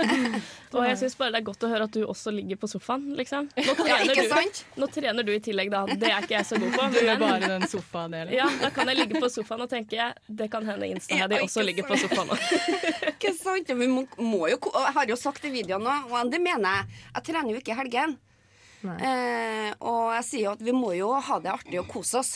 Og 0.74 0.80
jeg 0.82 0.96
syns 0.98 1.14
bare 1.20 1.30
det 1.36 1.38
er 1.38 1.44
godt 1.46 1.62
å 1.62 1.70
høre 1.70 1.86
at 1.86 1.94
du 1.94 2.00
også 2.02 2.32
ligger 2.34 2.58
på 2.58 2.66
sofaen, 2.72 3.12
liksom. 3.14 3.46
Nå 3.54 3.62
Ja, 3.86 4.00
trener, 4.00 4.10
ikke 4.10 4.40
du, 4.42 4.64
nå 4.82 4.88
trener 4.90 5.28
du 5.28 5.30
i 5.30 5.38
tillegg, 5.44 5.70
da. 5.70 5.84
Det 5.94 6.10
er 6.10 6.26
ikke 6.26 6.34
jeg 6.34 6.48
så 6.50 6.58
god 6.58 6.74
på. 6.74 6.88
du 6.96 6.98
Men, 7.06 7.22
bare 7.22 7.52
den 7.54 7.68
sofadelen. 7.70 8.34
ja, 8.34 8.48
da 8.58 8.72
kan 8.74 8.90
jeg 8.90 9.04
ligge 9.04 9.22
på 9.22 9.30
sofaen 9.36 9.62
og 9.68 9.70
tenke 9.70 10.10
det 10.26 10.50
kan 10.50 10.66
hende 10.66 10.90
Insta-Heidi 10.96 11.38
ikke 11.38 11.46
også 11.52 11.66
ligger 11.70 11.86
på 11.86 12.00
sofaen 12.02 12.34
nå. 12.34 12.40
Ikke 13.14 13.34
sant? 13.38 13.70
Vi 13.84 13.90
må, 13.94 14.02
må 14.18 14.48
jo, 14.50 14.58
jeg 14.74 14.94
har 14.98 15.14
jo 15.14 15.20
sagt 15.20 15.46
i 15.46 15.54
videoen 15.54 15.86
nå, 15.86 15.98
og 16.10 16.34
det 16.34 16.42
mener 16.42 16.80
jeg. 16.80 17.02
Jeg 17.20 17.28
trener 17.30 17.54
jo 17.54 17.62
ikke 17.62 17.76
i 17.76 17.82
helgen. 17.84 18.18
Eh, 18.84 19.70
og 19.80 20.10
jeg 20.18 20.26
sier 20.28 20.44
jo 20.48 20.56
at 20.56 20.64
vi 20.64 20.74
må 20.76 20.92
jo 20.98 21.14
ha 21.16 21.38
det 21.42 21.52
artig 21.52 21.80
og 21.80 21.88
kose 21.90 22.20
oss. 22.20 22.34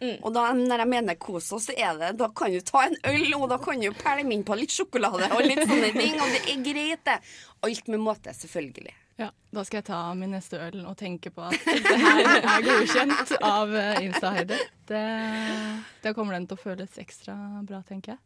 Mm. 0.00 0.16
Og 0.24 0.32
da, 0.32 0.46
når 0.56 0.80
jeg 0.80 0.88
mener 0.88 1.18
kose 1.20 1.58
oss, 1.58 1.66
så 1.68 1.74
er 1.76 1.98
det 2.00 2.14
Da 2.16 2.30
kan 2.32 2.48
du 2.54 2.62
ta 2.64 2.86
en 2.86 2.96
øl, 3.10 3.34
og 3.36 3.50
da 3.52 3.58
kan 3.60 3.82
du 3.82 3.90
pælme 3.92 4.32
innpå 4.32 4.56
litt 4.56 4.72
sjokolade 4.72 5.28
og 5.36 5.44
litt 5.44 5.60
sånne 5.60 5.92
ting. 5.92 6.16
Og 6.16 6.32
det 6.32 6.40
er 6.48 6.64
greit, 6.64 7.04
det. 7.04 7.18
Alt 7.68 7.92
med 7.92 8.00
måte, 8.00 8.32
selvfølgelig. 8.36 8.96
Ja, 9.20 9.28
da 9.52 9.62
skal 9.68 9.82
jeg 9.82 9.88
ta 9.90 9.98
min 10.16 10.32
neste 10.32 10.56
øl 10.64 10.80
og 10.88 10.94
tenke 10.96 11.28
på 11.34 11.44
at 11.44 11.66
det 11.68 11.98
her 12.00 12.22
er 12.38 12.64
godkjent 12.64 13.34
av 13.44 13.74
eh, 13.76 14.00
Insta-Heidi. 14.06 14.56
Det, 14.88 15.04
da 16.00 16.12
kommer 16.16 16.38
den 16.38 16.48
til 16.48 16.56
å 16.56 16.62
føles 16.62 16.96
ekstra 17.02 17.36
bra, 17.68 17.82
tenker 17.84 18.14
jeg. 18.14 18.22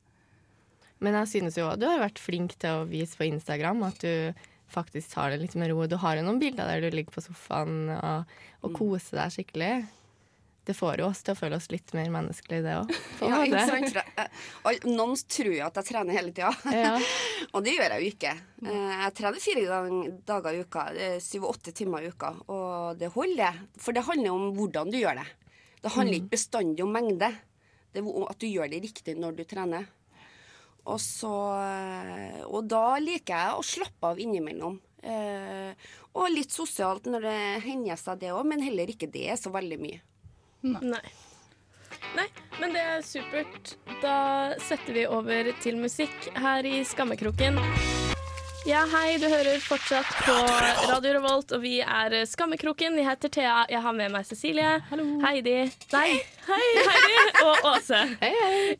Men 1.02 1.18
jeg 1.18 1.32
synes 1.32 1.58
jo 1.58 1.72
du 1.74 1.88
har 1.90 1.98
vært 1.98 2.22
flink 2.22 2.54
til 2.62 2.78
å 2.78 2.86
vise 2.86 3.18
på 3.18 3.26
Instagram 3.26 3.82
at 3.88 4.06
du 4.06 4.44
faktisk 4.74 5.14
tar 5.14 5.30
det 5.34 5.40
litt 5.44 5.54
med 5.60 5.70
ro. 5.72 5.84
Du 5.90 5.96
har 6.02 6.18
jo 6.18 6.24
noen 6.26 6.40
bilder 6.42 6.66
der 6.68 6.82
du 6.84 6.94
ligger 6.94 7.14
på 7.14 7.22
sofaen 7.24 7.88
og, 7.96 8.32
og 8.66 8.74
koser 8.76 9.22
deg 9.22 9.32
skikkelig. 9.38 9.74
Det 10.64 10.72
får 10.72 11.02
jo 11.02 11.06
oss 11.10 11.18
til 11.20 11.34
å 11.34 11.36
føle 11.36 11.58
oss 11.60 11.66
litt 11.68 11.90
mer 11.92 12.06
menneskelige, 12.08 12.62
det 12.64 12.74
òg. 12.80 12.92
Ja, 13.28 13.40
ikke 13.44 13.64
sant? 13.68 13.90
Jeg- 13.98 14.30
jeg- 14.64 14.94
Noen 14.96 15.12
tror 15.28 15.50
jo 15.52 15.64
at 15.66 15.76
jeg 15.76 15.88
trener 15.90 16.16
hele 16.16 16.32
tida. 16.32 16.52
Ja. 16.72 16.94
Og 17.54 17.64
det 17.66 17.74
gjør 17.76 17.92
jeg 17.92 18.00
jo 18.06 18.12
ikke. 18.14 18.32
Eh, 18.64 18.92
Jeg 19.04 19.14
trener 19.18 19.42
fire 19.44 19.80
dager 20.24 20.56
i 20.56 20.62
uka, 20.64 20.86
eh, 20.96 21.18
syv-åtte 21.20 21.74
timer 21.76 22.06
i 22.06 22.08
uka, 22.14 22.30
og 22.48 22.96
det 22.98 23.10
holder. 23.12 23.58
For 23.76 23.92
det 23.92 24.06
handler 24.08 24.32
om 24.32 24.46
hvordan 24.56 24.88
du 24.90 24.96
gjør 25.02 25.20
det. 25.20 25.26
Det 25.84 25.92
handler 25.92 26.16
ikke 26.22 26.32
bestandig 26.32 26.80
om 26.86 26.94
mengde. 26.96 27.28
Det 27.92 28.00
er 28.00 28.24
at 28.30 28.40
du 28.40 28.46
gjør 28.48 28.70
det 28.72 28.80
riktig 28.88 29.18
når 29.20 29.36
du 29.36 29.44
trener. 29.44 29.84
Og, 30.84 31.00
så, 31.00 31.34
eh, 31.64 32.40
og 32.44 32.66
da 32.68 32.98
liker 33.00 33.34
jeg 33.34 33.58
å 33.58 33.64
slappe 33.64 34.10
av 34.12 34.20
innimellom. 34.20 34.76
Eh, 35.04 35.72
og 36.16 36.32
litt 36.32 36.52
sosialt 36.52 37.08
når 37.10 37.28
det 37.28 37.38
hender 37.64 38.00
seg 38.00 38.20
det 38.20 38.32
òg, 38.34 38.44
men 38.48 38.64
heller 38.64 38.92
ikke 38.92 39.10
det 39.12 39.28
er 39.32 39.40
så 39.40 39.52
veldig 39.54 39.80
mye. 39.80 40.02
Nei. 40.64 41.02
Nei, 42.14 42.26
men 42.60 42.74
det 42.76 42.84
er 42.84 43.02
supert. 43.06 43.74
Da 44.02 44.54
setter 44.62 44.96
vi 44.96 45.08
over 45.08 45.50
til 45.64 45.80
musikk 45.80 46.30
her 46.36 46.66
i 46.68 46.80
Skammekroken. 46.86 47.60
Ja, 48.64 48.80
hei, 48.88 49.18
du 49.20 49.26
hører 49.28 49.58
fortsatt 49.60 50.08
på 50.24 50.34
Radio 50.88 51.10
Revolt, 51.18 51.50
og 51.52 51.60
vi 51.60 51.82
er 51.84 52.14
Skammekroken. 52.24 52.94
Jeg 52.96 53.04
heter 53.10 53.32
Thea, 53.36 53.56
jeg 53.68 53.82
har 53.84 53.92
med 53.96 54.08
meg 54.14 54.24
Cecilie. 54.24 54.70
Heidi. 55.20 55.56
Nei, 55.92 56.14
hei, 56.46 56.62
Heidi. 56.86 57.18
Og 57.44 57.68
Åse. 57.74 58.00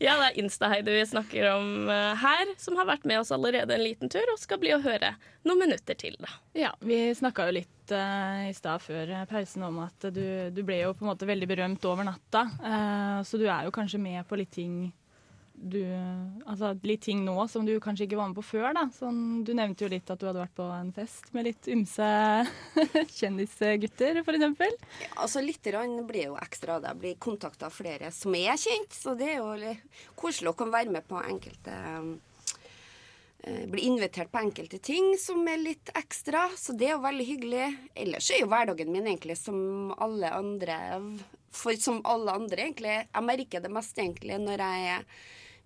Ja, 0.01 0.14
det 0.23 0.31
er 0.31 0.40
Insta-Heidi 0.40 0.94
vi 0.97 1.05
snakker 1.11 1.51
om 1.53 1.92
eh, 1.92 2.16
her, 2.25 2.55
som 2.64 2.81
har 2.81 2.88
vært 2.88 3.05
med 3.11 3.20
oss 3.20 3.35
allerede 3.37 3.77
en 3.77 3.85
liten 3.85 4.09
tur 4.12 4.25
og 4.33 4.40
skal 4.40 4.62
bli 4.62 4.73
å 4.73 4.81
høre 4.85 5.12
noen 5.44 5.61
minutter 5.66 6.01
til, 6.01 6.16
da. 6.23 6.33
Ja, 6.57 6.73
vi 6.81 7.03
snakka 7.20 7.51
jo 7.51 7.59
litt 7.61 7.92
eh, 7.92 8.49
i 8.49 8.57
stad 8.57 8.81
før 8.88 9.12
eh, 9.20 9.29
pausen 9.29 9.68
om 9.68 9.83
at 9.85 10.09
du, 10.16 10.25
du 10.49 10.62
ble 10.64 10.81
jo 10.81 10.94
på 10.97 11.05
en 11.05 11.12
måte 11.12 11.29
veldig 11.29 11.51
berømt 11.53 11.85
over 11.92 12.09
natta. 12.09 12.47
eh, 12.64 13.20
så 13.29 13.37
du 13.37 13.44
er 13.53 13.68
jo 13.68 13.77
kanskje 13.77 14.01
med 14.01 14.25
på 14.33 14.40
litt 14.40 14.55
ting 14.57 14.87
du 15.64 15.81
Altså 16.44 16.72
litt 16.85 17.05
ting 17.07 17.22
nå 17.24 17.37
som 17.50 17.64
du 17.66 17.72
kanskje 17.83 18.07
ikke 18.07 18.18
var 18.20 18.31
med 18.31 18.38
på 18.38 18.44
før, 18.46 18.68
da. 18.77 18.85
Sånn, 18.94 19.44
du 19.46 19.55
nevnte 19.57 19.87
jo 19.87 19.90
litt 19.92 20.11
at 20.12 20.20
du 20.20 20.29
hadde 20.29 20.42
vært 20.42 20.57
på 20.59 20.66
en 20.77 20.92
fest 20.96 21.31
med 21.37 21.48
litt 21.48 21.70
ymse 21.72 22.11
kjendisgutter, 23.18 24.20
for 24.27 24.37
eksempel. 24.37 24.77
Altså 25.16 25.42
Litt 25.44 25.64
grann 25.64 25.96
blir 26.09 26.31
jo 26.31 26.38
ekstra. 26.40 26.79
Jeg 26.85 27.00
blir 27.00 27.18
kontakta 27.22 27.70
av 27.70 27.74
flere 27.74 28.12
som 28.14 28.37
er 28.37 28.61
kjent, 28.61 28.92
så 28.94 29.16
det 29.18 29.35
er 29.35 29.42
jo 29.42 29.74
koselig 30.18 30.53
å 30.53 30.57
kunne 30.59 30.77
være 30.77 30.94
med 30.94 31.09
på 31.09 31.20
enkelte 31.24 31.81
blir 33.44 33.68
Bli 33.68 33.83
invitert 33.90 34.31
på 34.33 34.40
enkelte 34.40 34.79
ting 34.79 35.18
som 35.20 35.44
er 35.48 35.59
litt 35.61 35.90
ekstra, 35.98 36.46
så 36.57 36.72
det 36.72 36.87
er 36.88 36.94
jo 36.94 37.03
veldig 37.05 37.24
hyggelig. 37.29 37.66
Ellers 37.94 38.31
er 38.33 38.40
jo 38.40 38.48
hverdagen 38.48 38.92
min 38.92 39.05
egentlig 39.05 39.37
som 39.37 39.92
alle 40.00 40.31
andre 40.33 40.79
For 41.55 41.77
som 41.79 42.00
alle 42.09 42.33
andre, 42.33 42.64
egentlig. 42.64 42.94
Jeg 43.05 43.22
merker 43.22 43.61
det 43.62 43.70
mest 43.70 43.98
egentlig 43.98 44.40
når 44.42 44.64
jeg 44.64 44.94
er 44.96 45.05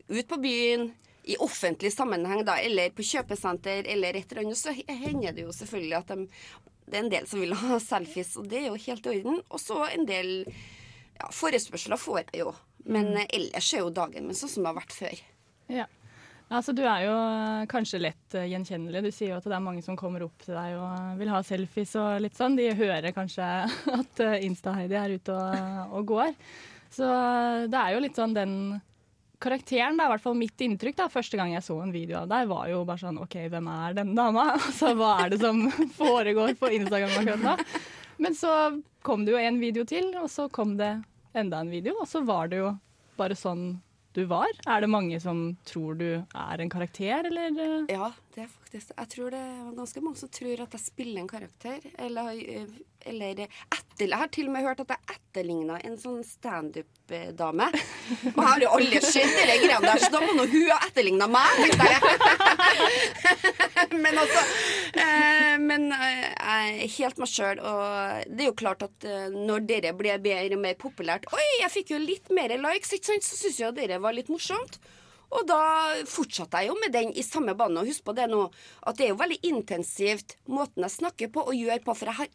ute 0.09 0.27
på 0.31 0.41
byen. 0.43 0.91
I 1.29 1.37
offentlig 1.45 1.91
sammenheng, 1.93 2.41
da, 2.49 2.55
eller 2.65 2.95
på 2.97 3.05
kjøpesenter, 3.05 3.85
eller 3.93 4.17
et 4.17 4.31
eller 4.33 4.47
annet, 4.47 4.57
så 4.57 4.73
hender 4.73 5.35
det 5.37 5.45
jo 5.45 5.53
selvfølgelig 5.53 5.99
at 5.99 6.15
de 6.15 6.23
det 6.89 6.97
er 6.97 7.05
en 7.05 7.13
del 7.13 7.29
som 7.29 7.43
vil 7.43 7.55
ha 7.59 7.79
selfies, 7.91 8.33
og 8.41 8.49
det 8.51 8.63
er 8.63 8.71
jo 8.71 8.81
helt 8.87 9.07
i 9.07 9.19
orden. 9.19 9.43
Og 9.53 9.63
så 9.63 9.83
en 9.93 10.09
del 10.09 10.33
ja, 10.49 11.29
forespørsler 11.35 12.01
får 12.01 12.23
jeg 12.23 12.43
jo. 12.45 12.55
Men 12.89 13.13
mm. 13.13 13.23
ellers 13.27 13.71
er 13.75 13.85
jo 13.85 13.95
dagen 13.95 14.29
min 14.29 14.39
sånn 14.39 14.53
som 14.53 14.65
det 14.65 14.73
har 14.73 14.79
vært 14.81 14.97
før. 14.97 15.23
Ja. 15.69 15.87
Altså, 16.49 16.73
du 16.73 16.81
er 16.89 17.03
jo 17.05 17.13
eh, 17.13 17.67
kanskje 17.69 18.01
lett 18.01 18.35
eh, 18.39 18.47
gjenkjennelig. 18.49 19.03
Du 19.05 19.13
sier 19.13 19.35
jo 19.35 19.41
at 19.41 19.45
det 19.45 19.53
er 19.53 19.61
mange 19.61 19.83
som 19.85 19.99
kommer 20.01 20.25
opp 20.25 20.47
til 20.47 20.57
deg 20.57 20.79
og 20.81 21.19
vil 21.21 21.33
ha 21.35 21.43
selfies 21.45 21.93
og 22.01 22.23
litt 22.25 22.39
sånn. 22.39 22.57
De 22.57 22.71
hører 22.79 23.13
kanskje 23.13 23.45
at 23.99 24.23
eh, 24.25 24.39
Insta-Heidi 24.49 24.97
er 24.97 25.19
ute 25.19 25.37
og, 25.37 25.99
og 25.99 26.09
går. 26.15 26.33
Så 26.95 27.05
eh, 27.05 27.67
det 27.69 27.83
er 27.83 27.93
jo 27.93 28.05
litt 28.07 28.17
sånn 28.17 28.37
den 28.39 28.55
karakteren, 29.43 29.99
da, 29.99 30.09
i 30.09 30.13
hvert 30.13 30.25
fall 30.25 30.37
mitt 30.39 30.65
inntrykk 30.65 30.99
da, 30.99 31.09
første 31.13 31.39
gang 31.39 31.53
jeg 31.55 31.65
så 31.67 31.77
en 31.83 31.95
video 31.95 32.21
av 32.23 32.31
deg, 32.31 32.49
var 32.51 32.69
jo 32.73 32.83
bare 32.89 33.03
sånn 33.03 33.21
OK, 33.23 33.37
hvem 33.53 33.71
er 33.75 33.99
denne 34.01 34.17
dama? 34.19 34.51
Altså, 34.69 34.93
hva 34.99 35.15
er 35.25 35.35
det 35.35 35.41
som 35.43 35.65
foregår 36.01 36.57
på 36.59 36.73
Instagram 36.81 37.15
akkurat 37.21 37.45
nå? 37.45 37.57
Men 38.19 38.35
så 38.35 38.53
kom 39.07 39.25
det 39.25 39.37
jo 39.37 39.43
en 39.43 39.61
video 39.63 39.87
til, 39.89 40.11
og 40.19 40.27
så 40.33 40.49
kom 40.51 40.75
det 40.81 40.97
enda 41.39 41.63
en 41.63 41.71
video, 41.71 41.95
og 42.03 42.09
så 42.11 42.25
var 42.27 42.51
det 42.51 42.65
jo 42.65 42.73
bare 43.19 43.37
sånn 43.39 43.79
du 44.17 44.25
var. 44.27 44.51
Er 44.67 44.83
det 44.83 44.91
mange 44.91 45.21
som 45.23 45.53
tror 45.69 45.99
du 46.01 46.09
er 46.19 46.63
en 46.63 46.73
karakter, 46.73 47.29
eller? 47.29 47.85
Ja, 47.93 48.11
det 48.39 48.47
faktisk 48.53 48.93
Jeg 48.95 49.11
tror 49.15 49.35
det 49.35 49.41
er 49.41 49.73
ganske 49.77 50.03
mange 50.05 50.21
som 50.21 50.31
tror 50.33 50.63
at 50.65 50.77
jeg 50.77 50.85
spiller 50.85 51.23
en 51.23 51.31
karakter. 51.31 51.85
Eller, 51.99 52.31
eh, 52.39 52.77
eller 53.11 53.43
etter, 53.45 54.07
Jeg 54.07 54.19
har 54.21 54.31
til 54.33 54.49
og 54.49 54.53
med 54.55 54.67
hørt 54.67 54.81
at 54.85 54.93
jeg 54.95 55.17
etterligna 55.17 55.79
en 55.85 55.97
sånn 55.99 56.21
standup-dame. 56.27 57.69
Og 58.35 58.39
jeg 58.39 58.49
har 58.49 58.63
jo 58.63 58.71
aldri 58.77 59.01
sett 59.03 59.35
de 59.39 59.57
greiene 59.63 59.81
der, 59.87 60.03
så 60.03 60.11
da 60.15 60.23
må 60.23 60.35
nå 60.39 60.47
hun 60.53 60.71
ha 60.71 60.79
etterligna 60.87 61.29
meg, 61.31 61.65
jeg. 61.69 62.01
men 64.05 64.21
altså 64.23 64.45
eh, 65.03 65.57
Men 65.63 65.91
eh, 65.95 66.23
jeg 66.29 66.77
er 66.85 66.95
helt 66.99 67.23
meg 67.23 67.33
sjøl, 67.33 67.63
og 67.63 68.31
det 68.31 68.47
er 68.47 68.51
jo 68.51 68.59
klart 68.63 68.87
at 68.87 69.09
når 69.35 69.67
dere 69.69 69.97
blir 69.99 70.23
mer 70.23 70.55
og 70.57 70.63
mer 70.63 70.79
populært 70.79 71.27
Oi, 71.35 71.49
jeg 71.63 71.75
fikk 71.75 71.93
jo 71.97 72.03
litt 72.03 72.31
mer 72.35 72.55
likes, 72.61 72.95
ikke 72.95 73.13
sant? 73.13 73.27
så 73.27 73.43
syns 73.43 73.61
jeg 73.61 73.73
at 73.73 73.79
dere 73.79 74.01
var 74.03 74.17
litt 74.17 74.31
morsomt. 74.33 74.79
Og 75.29 75.45
da 75.49 75.61
fortsatte 76.09 76.63
jeg 76.63 76.71
jo 76.71 76.77
med 76.81 76.95
den 76.95 77.13
i 77.13 77.25
samme 77.27 77.55
bane. 77.59 77.83
Og 77.83 77.91
husk 77.91 78.05
på 78.07 78.15
det 78.17 78.29
nå, 78.31 78.47
at 78.89 78.99
det 78.99 79.09
er 79.09 79.13
jo 79.13 79.21
veldig 79.21 79.41
intensivt 79.51 80.39
måten 80.49 80.87
jeg 80.87 80.97
snakker 80.97 81.33
på 81.35 81.45
og 81.45 81.57
gjør 81.57 81.83
på. 81.85 81.97
For 81.99 82.09
jeg 82.09 82.21
har 82.23 82.31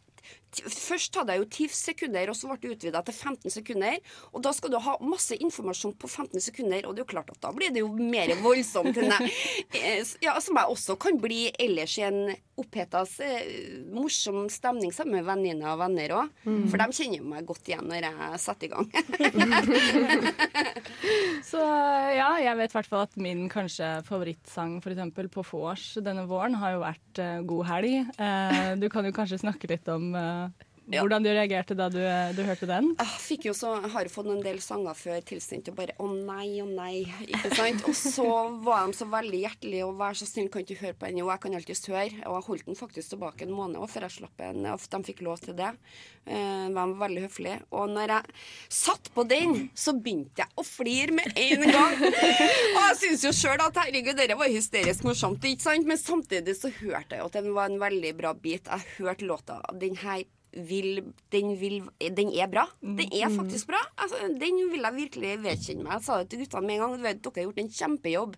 Først 0.54 1.16
hadde 1.18 1.34
jeg 1.34 1.40
jo 1.42 1.48
10 1.66 1.68
sekunder, 1.74 2.30
og 2.30 2.36
så 2.38 2.46
ble 2.50 2.58
det 2.62 2.70
utvida 2.76 3.00
til 3.06 3.14
15 3.14 3.50
sekunder. 3.56 3.94
Og 4.32 4.38
da 4.46 4.50
skal 4.54 4.70
du 4.70 4.78
ha 4.82 4.92
masse 5.02 5.34
informasjon 5.34 5.96
på 5.98 6.06
15 6.10 6.40
sekunder, 6.44 6.86
og 6.86 6.94
det 6.94 7.00
er 7.02 7.06
jo 7.06 7.14
klart 7.14 7.30
at 7.34 7.40
da 7.42 7.50
blir 7.56 7.70
det 7.74 7.80
jo 7.82 7.90
mer 7.94 8.28
voldsomt 8.42 8.94
enn 8.94 9.10
jeg 9.10 9.20
eh, 9.80 10.02
ja, 10.22 10.32
Som 10.42 10.56
jeg 10.60 10.70
også 10.70 10.96
kan 11.00 11.18
bli 11.20 11.50
ellers 11.58 11.98
i 11.98 12.02
en 12.06 12.36
oppheta, 12.60 13.02
eh, 13.24 13.42
morsom 13.90 14.48
stemning 14.52 14.92
sammen 14.94 15.14
med 15.18 15.24
venninner 15.26 15.72
og 15.72 15.80
venner 15.82 16.08
òg. 16.20 16.26
For 16.70 16.76
de 16.80 16.86
kjenner 17.00 17.22
meg 17.26 17.46
godt 17.48 17.68
igjen 17.70 17.86
når 17.90 18.00
jeg 18.06 18.40
setter 18.44 18.66
i 18.68 18.72
gang. 18.74 18.86
Så 21.50 21.60
ja, 21.60 22.30
jeg 22.40 22.56
vet 22.58 22.72
i 22.72 22.76
hvert 22.78 22.90
fall 22.90 23.04
at 23.08 23.16
min 23.20 23.48
kanskje 23.52 23.88
favorittsang 24.06 24.78
for 24.84 24.90
eksempel 24.94 25.26
på 25.32 25.40
vors 25.50 25.84
denne 26.04 26.24
våren 26.30 26.54
har 26.60 26.70
jo 26.76 26.84
vært 26.84 27.14
eh, 27.22 27.42
God 27.46 27.64
helg. 27.68 27.94
Eh, 28.18 28.70
du 28.80 28.86
kan 28.92 29.06
jo 29.06 29.12
kanskje 29.16 29.42
snakke 29.42 29.70
litt 29.70 29.88
om 29.92 30.13
eh, 30.14 30.48
Ja. 30.92 31.00
hvordan 31.00 31.24
du 31.24 31.30
reagerte 31.30 31.76
da 31.78 31.88
du, 31.92 32.00
du 32.36 32.42
hørte 32.44 32.68
den. 32.68 32.90
Jeg 32.98 33.20
fikk 33.24 33.46
jo 33.48 33.54
så, 33.56 33.74
har 33.94 34.10
fått 34.12 34.28
en 34.30 34.42
del 34.44 34.60
sanger 34.62 34.96
før 34.98 35.22
tilsendt 35.24 35.70
og 35.72 35.78
bare 35.78 35.96
å 36.02 36.08
nei, 36.12 36.60
å 36.60 36.66
nei. 36.68 37.04
Ikke 37.24 37.52
sant? 37.56 37.84
Og 37.88 37.96
så 37.96 38.26
var 38.64 38.84
de 38.86 38.98
så 38.98 39.08
veldig 39.08 39.40
hjertelige 39.44 39.86
og 39.88 39.96
vær 40.00 40.18
så 40.18 40.28
snill, 40.28 40.50
kan 40.52 40.64
ikke 40.64 40.80
høre 40.82 40.98
på 40.98 41.08
den? 41.08 41.22
Jo, 41.22 41.30
jeg 41.32 41.42
kan 41.44 41.56
alltids 41.56 41.88
høre. 41.88 42.20
Og 42.28 42.36
jeg 42.38 42.46
holdt 42.48 42.68
den 42.68 42.80
faktisk 42.80 43.14
tilbake 43.14 43.46
en 43.46 43.54
måned 43.56 43.88
før 43.90 44.08
jeg 44.08 44.18
slapp 44.18 44.36
den. 44.42 44.68
Og 44.72 44.88
de 44.94 45.02
fikk 45.08 45.24
lov 45.24 45.40
til 45.44 45.56
det. 45.58 45.72
Eh, 46.26 46.66
de 46.68 46.76
var 46.76 46.94
veldig 47.04 47.24
høflige. 47.26 47.58
Og 47.76 47.90
når 47.92 48.14
jeg 48.16 48.36
satt 48.82 49.10
på 49.16 49.24
den, 49.28 49.56
så 49.76 49.96
begynte 49.96 50.44
jeg 50.44 50.52
å 50.60 50.66
flire 50.66 51.16
med 51.16 51.32
en 51.32 51.66
gang. 51.68 51.98
og 52.76 52.80
jeg 52.82 53.00
syns 53.02 53.26
jo 53.28 53.34
sjøl 53.36 53.64
at 53.64 53.82
herregud, 53.84 54.16
dette 54.20 54.38
var 54.38 54.52
hysterisk 54.52 55.08
morsomt, 55.08 55.44
ikke 55.48 55.64
sant? 55.64 55.88
Men 55.88 56.00
samtidig 56.00 56.56
så 56.60 56.72
hørte 56.80 57.16
jeg 57.16 57.24
jo 57.24 57.28
at 57.30 57.40
den 57.40 57.52
var 57.56 57.72
en 57.72 57.80
veldig 57.82 58.14
bra 58.20 58.34
bit. 58.36 58.68
Jeg 58.68 58.98
hørte 59.00 59.28
låta. 59.28 59.60
Den 59.80 59.96
her 60.04 60.24
vil, 60.54 61.02
den, 61.34 61.54
vil, 61.60 61.82
den 62.00 62.30
er 62.32 62.50
bra. 62.50 62.66
Den 62.80 63.10
er 63.12 63.32
faktisk 63.34 63.68
bra. 63.72 63.80
Altså, 63.98 64.20
den 64.40 64.60
vil 64.70 64.86
jeg 64.86 64.98
virkelig 64.98 65.36
vedkjenne 65.44 65.86
meg. 65.86 65.98
Jeg 65.98 66.06
sa 66.06 66.18
det 66.20 66.30
til 66.32 66.44
guttene 66.44 66.66
med 66.66 66.76
en 66.76 66.84
gang. 66.84 66.98
Vet, 67.04 67.22
dere 67.24 67.40
har 67.40 67.48
gjort 67.48 67.62
en 67.64 67.72
kjempejobb. 67.78 68.36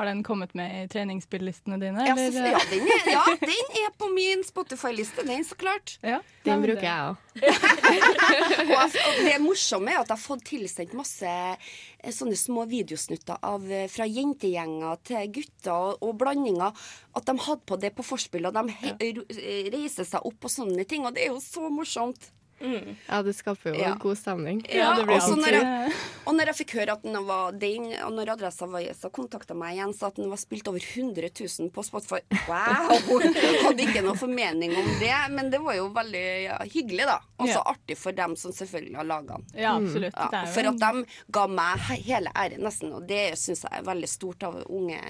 Har 0.00 0.06
den 0.08 0.22
kommet 0.24 0.54
med 0.56 0.72
i 0.72 0.86
treningsspillistene 0.88 1.76
dine? 1.76 2.06
Ja, 2.08 2.14
så, 2.16 2.22
ja, 2.40 2.60
den 2.70 2.86
er, 2.88 3.08
ja, 3.12 3.24
den 3.42 3.74
er 3.82 3.90
på 4.00 4.06
min 4.14 4.40
Spotify-liste, 4.48 5.26
den, 5.28 5.44
så 5.44 5.58
klart. 5.60 5.98
Ja, 6.00 6.22
Den 6.46 6.62
bruker 6.64 6.80
det- 6.80 6.88
jeg 6.88 7.10
òg. 7.10 7.16
Og 8.80 9.20
det 9.26 9.34
morsomme 9.44 9.92
er 9.92 10.00
at 10.00 10.08
jeg 10.08 10.16
har 10.16 10.22
fått 10.22 10.46
tilsendt 10.48 10.96
masse 10.96 11.28
eh, 11.28 12.10
sånne 12.16 12.38
små 12.40 12.64
videosnutter 12.70 13.44
av, 13.44 13.68
eh, 13.68 13.84
fra 13.92 14.08
jentegjenger 14.08 15.04
til 15.04 15.28
gutter, 15.36 15.76
og, 15.76 16.00
og 16.08 16.16
blandinger. 16.24 16.72
At 17.20 17.28
de 17.28 17.36
hadde 17.44 17.66
på 17.68 17.76
det 17.84 17.92
på 18.00 18.06
forspill, 18.14 18.48
og 18.48 18.56
de 18.56 18.96
eh, 19.04 19.68
reiser 19.76 20.08
seg 20.08 20.24
opp 20.32 20.48
og 20.48 20.56
sånne 20.56 20.88
ting. 20.88 21.04
Og 21.04 21.12
det 21.16 21.26
er 21.28 21.34
jo 21.34 21.42
så 21.44 21.68
morsomt. 21.68 22.30
Ja, 22.60 23.22
det 23.24 23.32
skaper 23.38 23.72
jo 23.72 23.80
Ja. 23.80 23.94
god 23.98 24.18
stemning. 24.18 24.60
Ja, 24.68 24.92
det 24.96 25.06
blir 25.08 25.16
og 25.20 25.38
når 25.40 25.54
jeg, 25.56 25.92
og 26.26 26.34
når 26.36 26.50
jeg 26.50 26.56
fikk 26.60 26.74
høre 26.76 26.92
at 26.92 27.02
den 27.02 27.16
var 27.26 27.52
den, 27.56 27.86
og 28.04 28.12
når 28.12 28.32
adressa 28.34 28.66
var 28.68 28.84
så 28.96 29.10
kontakta 29.10 29.54
meg 29.56 29.76
igjen, 29.78 29.94
sa 29.96 30.08
at 30.10 30.16
den 30.20 30.28
var 30.28 30.36
spilt 30.40 30.68
over 30.68 30.80
100 30.80 31.30
000 31.32 31.70
på 31.72 31.84
Spotify. 31.86 32.20
Wow! 32.48 32.92
Hadde 33.64 33.86
ikke 33.86 34.02
noe 34.04 34.16
formening 34.20 34.74
om 34.76 34.90
det, 35.00 35.14
men 35.32 35.50
det 35.52 35.60
var 35.64 35.78
jo 35.78 35.88
veldig 35.96 36.24
ja, 36.44 36.58
hyggelig, 36.68 37.06
da. 37.08 37.18
Og 37.40 37.48
så 37.48 37.56
Ja. 37.60 37.64
artig 37.72 37.96
for 37.98 38.12
dem 38.12 38.36
som 38.36 38.52
selvfølgelig 38.52 38.96
har 38.96 39.08
laga 39.08 39.38
den. 39.38 39.46
Ja, 39.56 39.76
absolutt. 39.76 40.14
Ja, 40.16 40.44
jo 40.44 40.52
for 40.54 40.68
at 40.72 40.78
de 40.84 41.04
ga 41.32 41.46
meg 41.48 41.78
hele 42.04 42.32
æren, 42.36 42.60
nesten. 42.66 42.92
Og 42.96 43.06
det 43.08 43.38
syns 43.40 43.64
jeg 43.64 43.72
er 43.80 43.86
veldig 43.88 44.08
stort 44.08 44.42
av 44.42 44.60
unge, 44.68 45.00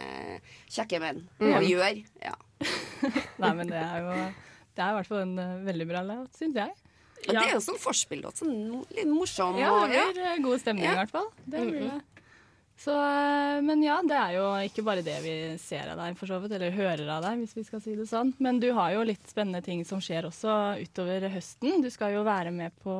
kjekke 0.70 1.00
menn 1.02 1.24
å 1.40 1.58
gjøre. 1.64 2.04
Ja. 2.22 2.36
Nei, 3.40 3.52
men 3.56 3.66
det 3.72 3.80
er 3.80 4.00
jo 4.04 4.14
Det 4.76 4.84
er 4.84 4.90
i 4.92 4.96
hvert 4.98 5.08
fall 5.08 5.22
en 5.24 5.38
eh, 5.40 5.56
veldig 5.66 5.86
bra 5.88 6.02
låt, 6.06 6.36
syns 6.38 6.54
jeg. 6.56 6.70
Og 7.28 7.34
det 7.34 7.42
er 7.42 7.56
jo 7.56 7.64
sånn 7.64 7.80
forspillåt. 7.80 8.40
Sånn 8.40 8.54
litt 8.96 9.10
morsom. 9.10 9.58
Ja, 9.60 9.74
det 9.90 10.06
blir 10.14 10.24
ja. 10.24 10.38
god 10.44 10.62
stemning 10.62 10.88
Ja. 10.88 10.94
i 10.94 11.02
hvert 11.02 11.12
fall. 11.18 11.28
Det 11.44 11.66
blir 11.66 11.84
det. 11.88 12.00
Så, 12.80 12.94
eh, 12.96 13.60
men 13.60 13.82
ja, 13.84 13.98
det 14.08 14.16
er 14.16 14.36
jo 14.38 14.44
ikke 14.64 14.82
bare 14.86 15.02
det 15.04 15.18
vi 15.20 15.32
ser 15.60 15.90
av 15.92 15.98
deg, 16.00 16.14
for 16.16 16.30
så 16.30 16.38
vidt, 16.40 16.54
eller 16.56 16.72
hører 16.72 17.10
av 17.12 17.26
deg, 17.26 17.42
hvis 17.42 17.52
vi 17.58 17.64
skal 17.66 17.82
si 17.84 17.92
det 17.98 18.06
sånn. 18.08 18.30
Men 18.40 18.56
du 18.62 18.70
har 18.72 18.94
jo 18.94 19.02
litt 19.04 19.26
spennende 19.28 19.60
ting 19.66 19.82
som 19.84 20.00
skjer 20.00 20.24
også 20.30 20.54
utover 20.80 21.26
høsten. 21.28 21.82
Du 21.84 21.90
skal 21.92 22.14
jo 22.14 22.24
være 22.24 22.54
med 22.56 22.72
på, 22.80 22.94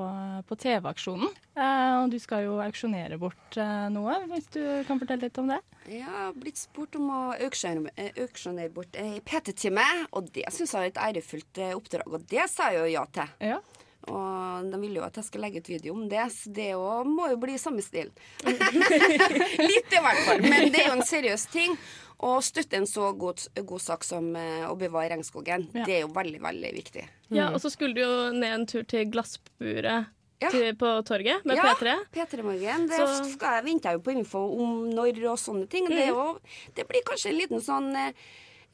på 0.45 0.59
TV-aksjonen, 0.67 1.33
eh, 1.57 1.97
og 2.03 2.13
du 2.13 2.19
skal 2.21 2.45
jo 2.45 2.61
auksjonere 2.61 3.17
bort 3.23 3.57
eh, 3.57 3.89
noe, 3.95 4.19
hvis 4.35 4.53
du 4.53 4.61
kan 4.85 5.01
fortelle 5.01 5.31
litt 5.31 5.41
om 5.41 5.49
det? 5.55 5.63
Jeg 5.89 6.05
har 6.05 6.37
blitt 6.37 6.61
spurt 6.61 7.01
om 7.01 7.09
å 7.09 7.23
auksjonere 7.41 7.97
eh, 7.97 8.13
auksjonere 8.21 8.69
bort 8.77 9.01
ei 9.01 9.17
PT-time, 9.25 9.89
og 10.13 10.29
det 10.37 10.45
syns 10.53 10.77
jeg 10.77 10.91
er 10.91 10.93
et 10.93 11.05
ærefullt 11.09 11.65
eh, 11.65 11.73
oppdrag, 11.81 12.19
og 12.21 12.29
det 12.29 12.51
sa 12.53 12.69
jeg 12.69 12.85
jo 12.85 12.97
ja 12.99 13.09
til. 13.17 13.33
Ja. 13.55 13.63
Og 14.09 14.71
de 14.73 14.79
vil 14.81 14.95
jo 14.97 15.03
at 15.05 15.17
jeg 15.21 15.25
skal 15.27 15.43
legge 15.45 15.61
ut 15.61 15.69
video 15.69 15.93
om 15.95 16.07
det, 16.09 16.23
så 16.33 16.53
det 16.57 16.71
jo 16.73 16.85
må 17.05 17.29
jo 17.31 17.37
bli 17.43 17.59
samme 17.61 17.83
stil. 17.85 18.09
Litt 18.45 19.93
i 19.93 20.01
hvert 20.03 20.23
fall, 20.27 20.41
men 20.45 20.71
det 20.73 20.85
er 20.85 20.89
jo 20.93 20.97
en 20.99 21.05
seriøs 21.07 21.45
ting. 21.53 21.77
Å 22.21 22.35
støtte 22.45 22.77
en 22.77 22.85
så 22.89 23.11
god, 23.17 23.41
god 23.65 23.81
sak 23.81 24.03
som 24.05 24.27
eh, 24.37 24.67
å 24.69 24.75
bevare 24.77 25.09
regnskogen, 25.15 25.69
Ja. 25.73 25.85
det 25.89 25.95
er 25.95 26.01
jo 26.05 26.11
veldig, 26.13 26.41
veldig 26.45 26.73
viktig. 26.77 27.05
Ja, 27.33 27.47
og 27.55 27.61
så 27.63 27.71
skulle 27.73 27.97
du 27.97 28.03
jo 28.03 28.17
ned 28.37 28.53
en 28.59 28.67
tur 28.69 28.85
til 28.85 29.07
glassburet 29.13 30.11
Ja. 30.41 30.49
til, 30.53 30.75
på 30.77 30.91
torget 31.09 31.45
med 31.49 31.57
Ja, 31.57 31.73
P3. 31.73 31.95
P3 32.13 32.43
Morgen. 32.45 32.87
Det 32.89 32.97
Så- 32.97 33.39
venter 33.65 33.91
jeg 33.91 33.99
jo 33.99 34.05
på 34.05 34.13
info 34.13 34.39
om 34.61 34.91
når 34.91 35.17
og 35.33 35.39
sånne 35.39 35.69
ting. 35.69 35.89
Det, 35.89 35.99
er 36.09 36.09
jo, 36.13 36.39
det 36.75 36.87
blir 36.89 37.03
kanskje 37.09 37.31
en 37.33 37.39
liten 37.41 37.61
sånn 37.61 37.95
eh, 37.97 38.13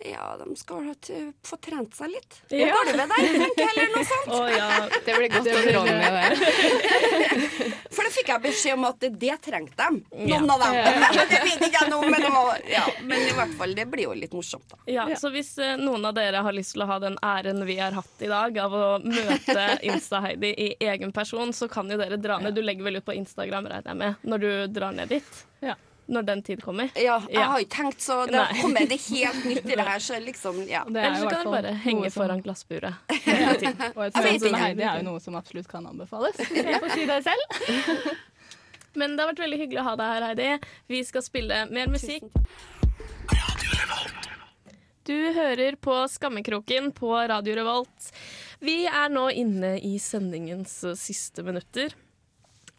Ja, 0.04 0.36
de 0.36 0.52
skal 0.60 0.84
ha 0.90 0.94
få 1.46 1.56
trent 1.56 1.94
seg 1.96 2.10
litt. 2.12 2.34
På 2.50 2.58
Ja. 2.58 2.74
gulvet 2.84 3.08
der, 3.08 3.28
tenker 3.32 3.62
jeg, 3.62 3.70
eller 3.72 3.94
noe 3.94 4.04
sånt. 4.10 4.34
Oh, 4.36 4.48
ja. 4.52 4.66
Det 5.06 5.14
blir 5.16 5.30
godt 5.32 5.48
å 5.48 5.62
råde 5.72 5.94
med 5.96 6.12
det. 6.18 6.26
For 7.96 8.04
det 8.04 8.12
fikk 8.12 8.28
jeg 8.28 8.42
beskjed 8.44 8.76
om 8.76 8.84
at 8.90 9.06
det 9.24 9.38
trengte 9.46 9.86
de. 9.88 10.02
Noen 10.28 10.50
av 10.52 10.60
dem. 10.60 10.76
Det 11.32 11.40
vet 11.46 11.64
ikke 11.68 11.80
jeg 11.80 11.90
nå, 11.90 12.00
men, 12.12 12.26
ja. 12.70 12.84
men 13.08 13.24
i 13.24 13.32
hvert 13.38 13.54
fall, 13.58 13.72
det 13.76 13.86
blir 13.90 14.04
jo 14.06 14.12
litt 14.16 14.34
morsomt, 14.36 14.68
da. 14.70 14.78
Ja, 14.90 15.06
Så 15.18 15.30
hvis 15.34 15.54
eh, 15.62 15.74
noen 15.80 16.04
av 16.06 16.14
dere 16.16 16.42
har 16.44 16.54
lyst 16.54 16.76
til 16.76 16.84
å 16.84 16.90
ha 16.90 16.98
den 17.02 17.16
æren 17.24 17.64
vi 17.66 17.78
har 17.80 17.96
hatt 17.96 18.22
i 18.22 18.28
dag, 18.30 18.58
av 18.66 18.76
å 18.76 18.84
møte 19.02 19.66
Insta-Heidi 19.86 20.52
i 20.52 20.68
egen 20.92 21.12
person, 21.16 21.52
så 21.56 21.68
kan 21.72 21.88
jo 21.90 21.98
dere 22.00 22.20
dra 22.20 22.38
ned. 22.42 22.54
Du 22.56 22.62
legger 22.62 22.84
vel 22.86 23.00
ut 23.00 23.06
på 23.08 23.16
Instagram, 23.16 23.68
regner 23.72 23.90
jeg 23.94 24.00
med, 24.04 24.22
når 24.28 24.44
du 24.44 24.50
drar 24.76 24.92
ned 24.96 25.08
dit? 25.16 25.42
Ja. 25.64 25.74
Når 26.08 26.22
den 26.22 26.42
tid 26.46 26.60
kommer? 26.62 26.90
Ja, 26.94 27.16
jeg 27.26 27.34
Ja. 27.34 27.46
har 27.50 27.58
ikke 27.64 27.76
tenkt, 27.76 28.00
så 28.00 28.20
det 28.26 28.36
Nei. 28.36 28.60
kommer 28.62 28.86
det 28.86 29.00
helt 29.10 29.44
nytt 29.44 29.64
i 29.66 29.74
det 29.74 29.86
her, 29.88 29.98
så 29.98 30.20
liksom, 30.22 30.60
ja. 30.70 30.84
Er 30.86 31.08
Eller 31.08 31.18
så 31.18 31.30
kan 31.32 31.44
du 31.44 31.50
bare 31.50 31.72
henge 31.82 32.10
foran 32.14 32.42
glassburet. 32.44 32.94
Og 33.96 34.04
et 34.06 34.14
med 34.14 34.38
ikke. 34.38 34.54
Heidi 34.60 34.82
er 34.86 35.00
jo 35.00 35.08
noe 35.10 35.20
som 35.20 35.34
absolutt 35.34 35.66
kan 35.68 35.86
anbefales. 35.90 36.38
Jeg 36.54 36.78
får 36.80 36.94
si 36.94 37.06
det 37.10 37.18
selv. 37.26 38.14
Men 38.96 39.16
det 39.16 39.24
har 39.26 39.32
vært 39.34 39.42
veldig 39.44 39.58
hyggelig 39.64 39.82
å 39.82 39.88
ha 39.90 39.96
deg 39.98 40.12
her, 40.14 40.28
Heidi. 40.30 40.70
Vi 40.88 41.02
skal 41.04 41.22
spille 41.26 41.64
mer 41.74 41.90
musikk. 41.92 42.30
Du 45.06 45.14
hører 45.36 45.76
på 45.78 45.94
Skammekroken 46.10 46.92
på 46.96 47.12
Radio 47.28 47.54
Revolt. 47.58 48.08
Vi 48.58 48.84
er 48.88 49.10
nå 49.12 49.28
inne 49.30 49.76
i 49.78 49.98
sendingens 50.02 50.80
siste 50.98 51.44
minutter. 51.46 51.92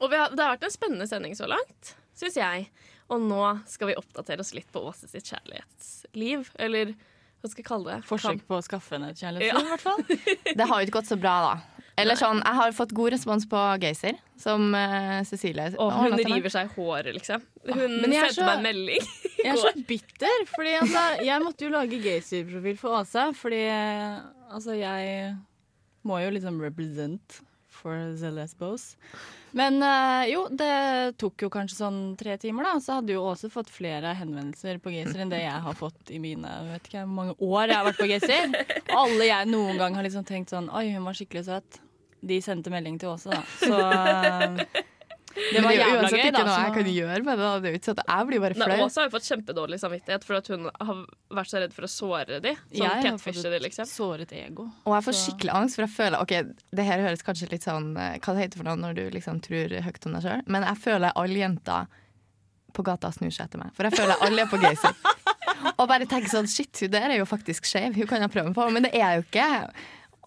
Og 0.02 0.12
vi 0.12 0.18
har, 0.20 0.34
det 0.36 0.44
har 0.44 0.56
vært 0.58 0.68
en 0.68 0.74
spennende 0.74 1.08
sending 1.10 1.36
så 1.38 1.48
langt, 1.50 1.94
syns 2.18 2.36
jeg. 2.38 2.68
Og 3.14 3.22
nå 3.24 3.44
skal 3.70 3.92
vi 3.92 3.96
oppdatere 4.00 4.44
oss 4.44 4.54
litt 4.58 4.68
på 4.74 4.82
Åse 4.90 5.08
sitt 5.08 5.30
kjærlighetsliv. 5.32 6.50
Eller 6.60 6.92
hva 7.38 7.50
skal 7.52 7.62
jeg 7.62 7.68
kalle 7.70 7.94
det? 7.94 8.06
Forsøk 8.10 8.42
på 8.50 8.58
å 8.58 8.64
skaffe 8.66 8.98
henne 8.98 9.12
et 9.14 9.22
Ja. 9.22 9.30
kjærlighetsliv, 9.32 9.66
i 9.66 9.72
hvert 9.72 9.86
fall. 9.86 10.04
Det 10.60 10.68
har 10.68 10.82
jo 10.82 10.88
ikke 10.88 10.98
gått 11.00 11.12
så 11.14 11.18
bra, 11.22 11.36
da. 11.46 11.84
Eller 11.98 12.14
sånn, 12.20 12.44
Jeg 12.46 12.54
har 12.60 12.74
fått 12.78 12.92
god 12.94 13.14
respons 13.16 13.48
på 13.50 13.62
Geysir, 13.82 14.20
som 14.38 14.68
uh, 14.76 15.24
Cecilie 15.26 15.72
Og 15.82 15.94
hun 15.96 16.14
river 16.20 16.52
seg 16.54 16.68
i 16.68 16.74
håret, 16.76 17.16
liksom. 17.16 17.42
Hun 17.66 17.80
ah, 17.82 18.04
sendte 18.06 18.34
så- 18.36 18.46
meg 18.46 18.58
en 18.60 18.68
melding. 18.68 19.08
Jeg 19.38 19.54
er 19.54 19.62
så 19.62 19.72
bitter, 19.88 20.46
fordi 20.50 20.72
altså, 20.82 21.02
jeg 21.24 21.42
måtte 21.46 21.64
jo 21.64 21.70
lage 21.72 22.00
Geyser-profil 22.02 22.78
for 22.82 22.98
Åse. 23.00 23.24
Fordi 23.38 23.60
altså, 24.50 24.74
jeg 24.76 25.36
må 26.04 26.18
jo 26.24 26.32
liksom 26.34 26.58
represent 26.62 27.38
for 27.78 28.16
the 28.20 28.32
lesbos. 28.34 28.96
Men 29.58 29.80
eh, 29.84 30.34
jo, 30.34 30.44
det 30.52 31.18
tok 31.22 31.46
jo 31.46 31.50
kanskje 31.54 31.80
sånn 31.80 32.00
tre 32.20 32.36
timer, 32.42 32.68
da. 32.68 32.82
Så 32.84 33.00
hadde 33.00 33.16
jo 33.16 33.24
Åse 33.30 33.50
fått 33.54 33.72
flere 33.74 34.12
henvendelser 34.18 34.82
på 34.84 34.94
Gaysir 34.94 35.24
enn 35.24 35.32
det 35.34 35.44
jeg 35.44 35.64
har 35.66 35.78
fått 35.78 36.12
i 36.14 36.20
mine 36.22 36.52
vet 36.72 36.90
ikke 36.90 37.06
hvor 37.06 37.16
mange 37.22 37.38
år 37.40 37.72
jeg 37.72 37.80
har 37.80 37.88
vært 37.88 38.02
på 38.02 38.10
Gaysir. 38.12 38.58
Alle 39.02 39.30
jeg 39.30 39.52
noen 39.54 39.80
gang 39.82 39.98
har 39.98 40.06
liksom 40.08 40.28
tenkt 40.28 40.54
sånn 40.54 40.70
Oi, 40.74 40.90
hun 40.96 41.08
var 41.08 41.18
skikkelig 41.18 41.48
søt. 41.48 41.82
De 42.28 42.42
sendte 42.44 42.74
melding 42.74 42.98
til 43.02 43.14
Åse, 43.14 43.32
da. 43.32 43.42
Så 43.62 43.82
eh, 43.88 44.86
det 45.54 45.62
var 45.64 45.76
jævla 45.76 45.98
uansett 46.02 46.18
gøy, 46.18 46.24
ikke 46.28 46.34
da. 46.38 46.44
noe 46.48 46.58
jeg 46.64 46.74
kan 46.78 46.90
gjøre 46.94 47.20
med 47.28 47.42
det. 47.42 47.50
Det 47.64 47.70
er 47.70 47.76
jo 47.76 47.80
ikke 47.80 47.90
sånn 47.90 48.02
at 48.02 48.12
jeg 48.14 48.28
blir 48.30 48.44
bare 48.44 48.58
flau. 48.58 48.78
Åse 48.88 49.02
har 49.02 49.08
jo 49.08 49.14
fått 49.14 49.28
kjempedårlig 49.30 49.80
samvittighet 49.84 50.28
for 50.28 50.40
at 50.40 50.50
hun 50.54 50.66
har 50.72 51.04
vært 51.40 51.52
så 51.52 51.62
redd 51.64 51.76
for 51.78 51.88
å 51.88 51.92
såre 51.92 52.40
de. 52.44 52.54
Sånn 52.74 53.04
catfishe 53.06 53.52
de, 53.54 53.62
liksom. 53.68 53.90
såret 53.92 54.34
ego. 54.38 54.68
Og 54.86 54.96
jeg 54.98 55.06
får 55.08 55.18
Så- 55.18 55.24
skikkelig 55.28 55.56
angst, 55.62 55.78
for 55.80 55.86
jeg 55.88 55.94
føler 55.98 56.18
Ok, 56.26 56.34
det 56.82 56.86
her 56.88 57.06
høres 57.06 57.24
kanskje 57.24 57.52
litt 57.52 57.64
sånn 57.68 57.92
eh, 57.98 58.18
Hva 58.20 58.34
det 58.34 58.44
heter 58.48 58.58
for 58.64 58.70
noe 58.70 58.80
når 58.82 58.98
du 58.98 59.04
liksom 59.14 59.40
tror 59.46 59.78
høyt 59.86 60.06
om 60.10 60.18
deg 60.18 60.26
sjøl? 60.26 60.42
Men 60.48 60.64
jeg 60.64 60.78
føler 60.88 61.14
alle 61.16 61.40
jenter 61.44 61.88
på 62.74 62.84
gata 62.86 63.10
snur 63.14 63.32
seg 63.34 63.48
etter 63.48 63.62
meg. 63.62 63.72
For 63.78 63.88
jeg 63.88 63.98
føler 63.98 64.20
alle 64.22 64.44
er 64.44 64.50
på 64.52 64.60
Gaysir. 64.62 64.94
Og 65.80 65.88
bare 65.90 66.06
tenker 66.10 66.30
sånn 66.30 66.50
Shit, 66.50 66.74
hun 66.84 66.92
der 66.94 67.10
er 67.10 67.18
jo 67.22 67.26
faktisk 67.30 67.66
skeiv. 67.66 67.96
Hun 67.98 68.10
kan 68.10 68.22
jeg 68.22 68.34
prøve 68.34 68.50
meg 68.52 68.58
på. 68.58 68.68
Men 68.74 68.86
det 68.86 68.92
er 68.94 69.04
jeg 69.06 69.22
jo 69.22 69.26
ikke. 69.28 69.48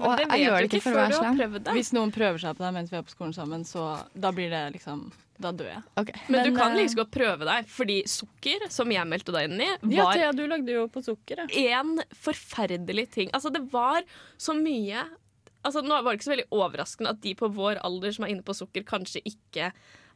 Og 0.01 0.07
Men 0.09 0.17
det 0.17 0.25
jeg 0.25 0.31
vet 0.31 0.41
gjør 0.41 0.55
du 0.57 0.61
det 0.61 0.69
ikke 0.79 0.85
før 0.87 0.95
være 0.97 1.11
du 1.11 1.17
har 1.17 1.25
slem. 1.25 1.41
prøvd 1.41 1.65
det. 1.67 1.73
Hvis 1.77 1.91
noen 1.97 2.13
prøver 2.15 2.43
seg 2.43 2.57
på 2.57 2.65
deg 2.65 2.77
mens 2.77 2.93
vi 2.93 2.97
er 2.97 3.03
på 3.05 3.13
skolen 3.13 3.35
sammen, 3.37 3.65
så 3.69 3.87
da 4.17 4.31
blir 4.33 4.53
det 4.53 4.63
liksom 4.79 5.03
Da 5.41 5.53
dør 5.57 5.71
jeg. 5.71 5.83
Okay. 6.03 6.21
Men, 6.29 6.45
du 6.45 6.57
kan 6.57 6.73
eh, 6.73 6.79
like 6.83 6.97
godt 6.99 7.13
prøve 7.15 7.49
deg, 7.49 7.69
fordi 7.73 7.99
sukker, 8.09 8.67
som 8.73 8.93
jeg 8.93 9.09
meldte 9.09 9.33
deg 9.37 9.49
inn 9.49 9.61
i, 9.65 9.71
Ja, 9.95 10.05
var 10.09 10.19
Thea, 10.19 10.33
du 10.37 10.45
lagde 10.49 10.75
jo 10.75 10.87
på 10.93 11.01
sukker. 11.05 11.47
Ja. 11.49 11.81
en 11.81 12.01
forferdelig 12.13 13.07
ting. 13.17 13.33
Altså, 13.37 13.53
det 13.53 13.65
var 13.73 14.05
så 14.37 14.57
mye 14.57 15.07
Altså, 15.61 15.83
nå 15.85 15.93
var 15.93 16.15
det 16.15 16.17
ikke 16.17 16.25
så 16.25 16.33
veldig 16.33 16.51
overraskende 16.57 17.11
at 17.13 17.19
de 17.21 17.35
på 17.37 17.49
vår 17.53 17.83
alder 17.85 18.15
som 18.17 18.25
er 18.25 18.31
inne 18.33 18.45
på 18.47 18.55
sukker, 18.57 18.81
kanskje 18.89 19.21
ikke 19.29 19.67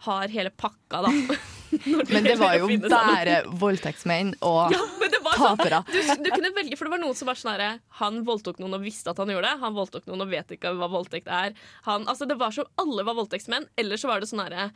har 0.07 0.33
hele 0.33 0.49
pakka, 0.57 1.03
da. 1.05 1.11
Men 2.13 2.27
det 2.27 2.37
var 2.41 2.57
jo 2.61 2.69
bare 2.87 3.43
voldtektsmenn 3.61 4.35
og 4.45 4.75
ja, 4.75 4.81
det 5.03 5.21
sånn, 5.37 5.59
tapere. 5.59 5.83
du, 5.91 6.01
du 6.25 6.31
kunne 6.33 6.53
velge, 6.57 6.79
for 6.79 6.89
det 6.89 6.95
var 6.97 7.03
noen 7.03 7.19
som 7.19 7.31
var 7.31 7.39
sånn 7.39 7.55
herre 7.55 7.71
Han 8.01 8.23
voldtok 8.27 8.61
noen 8.63 8.79
og 8.79 8.85
visste 8.85 9.13
at 9.13 9.21
han 9.21 9.33
gjorde 9.33 9.51
det. 9.51 9.63
Han 9.63 9.77
voldtok 9.77 10.09
noen 10.11 10.27
og 10.27 10.33
vet 10.33 10.57
ikke 10.57 10.75
hva 10.79 10.91
voldtekt 10.93 11.31
er. 11.31 11.55
Han, 11.89 12.09
altså 12.11 12.29
det 12.31 12.39
var 12.41 12.55
så, 12.55 12.67
Alle 12.81 13.07
var 13.07 13.19
voldtektsmenn. 13.19 13.69
Eller 13.81 14.01
så 14.01 14.11
var 14.11 14.23
det 14.23 14.31
sånn 14.31 14.45
herre 14.45 14.71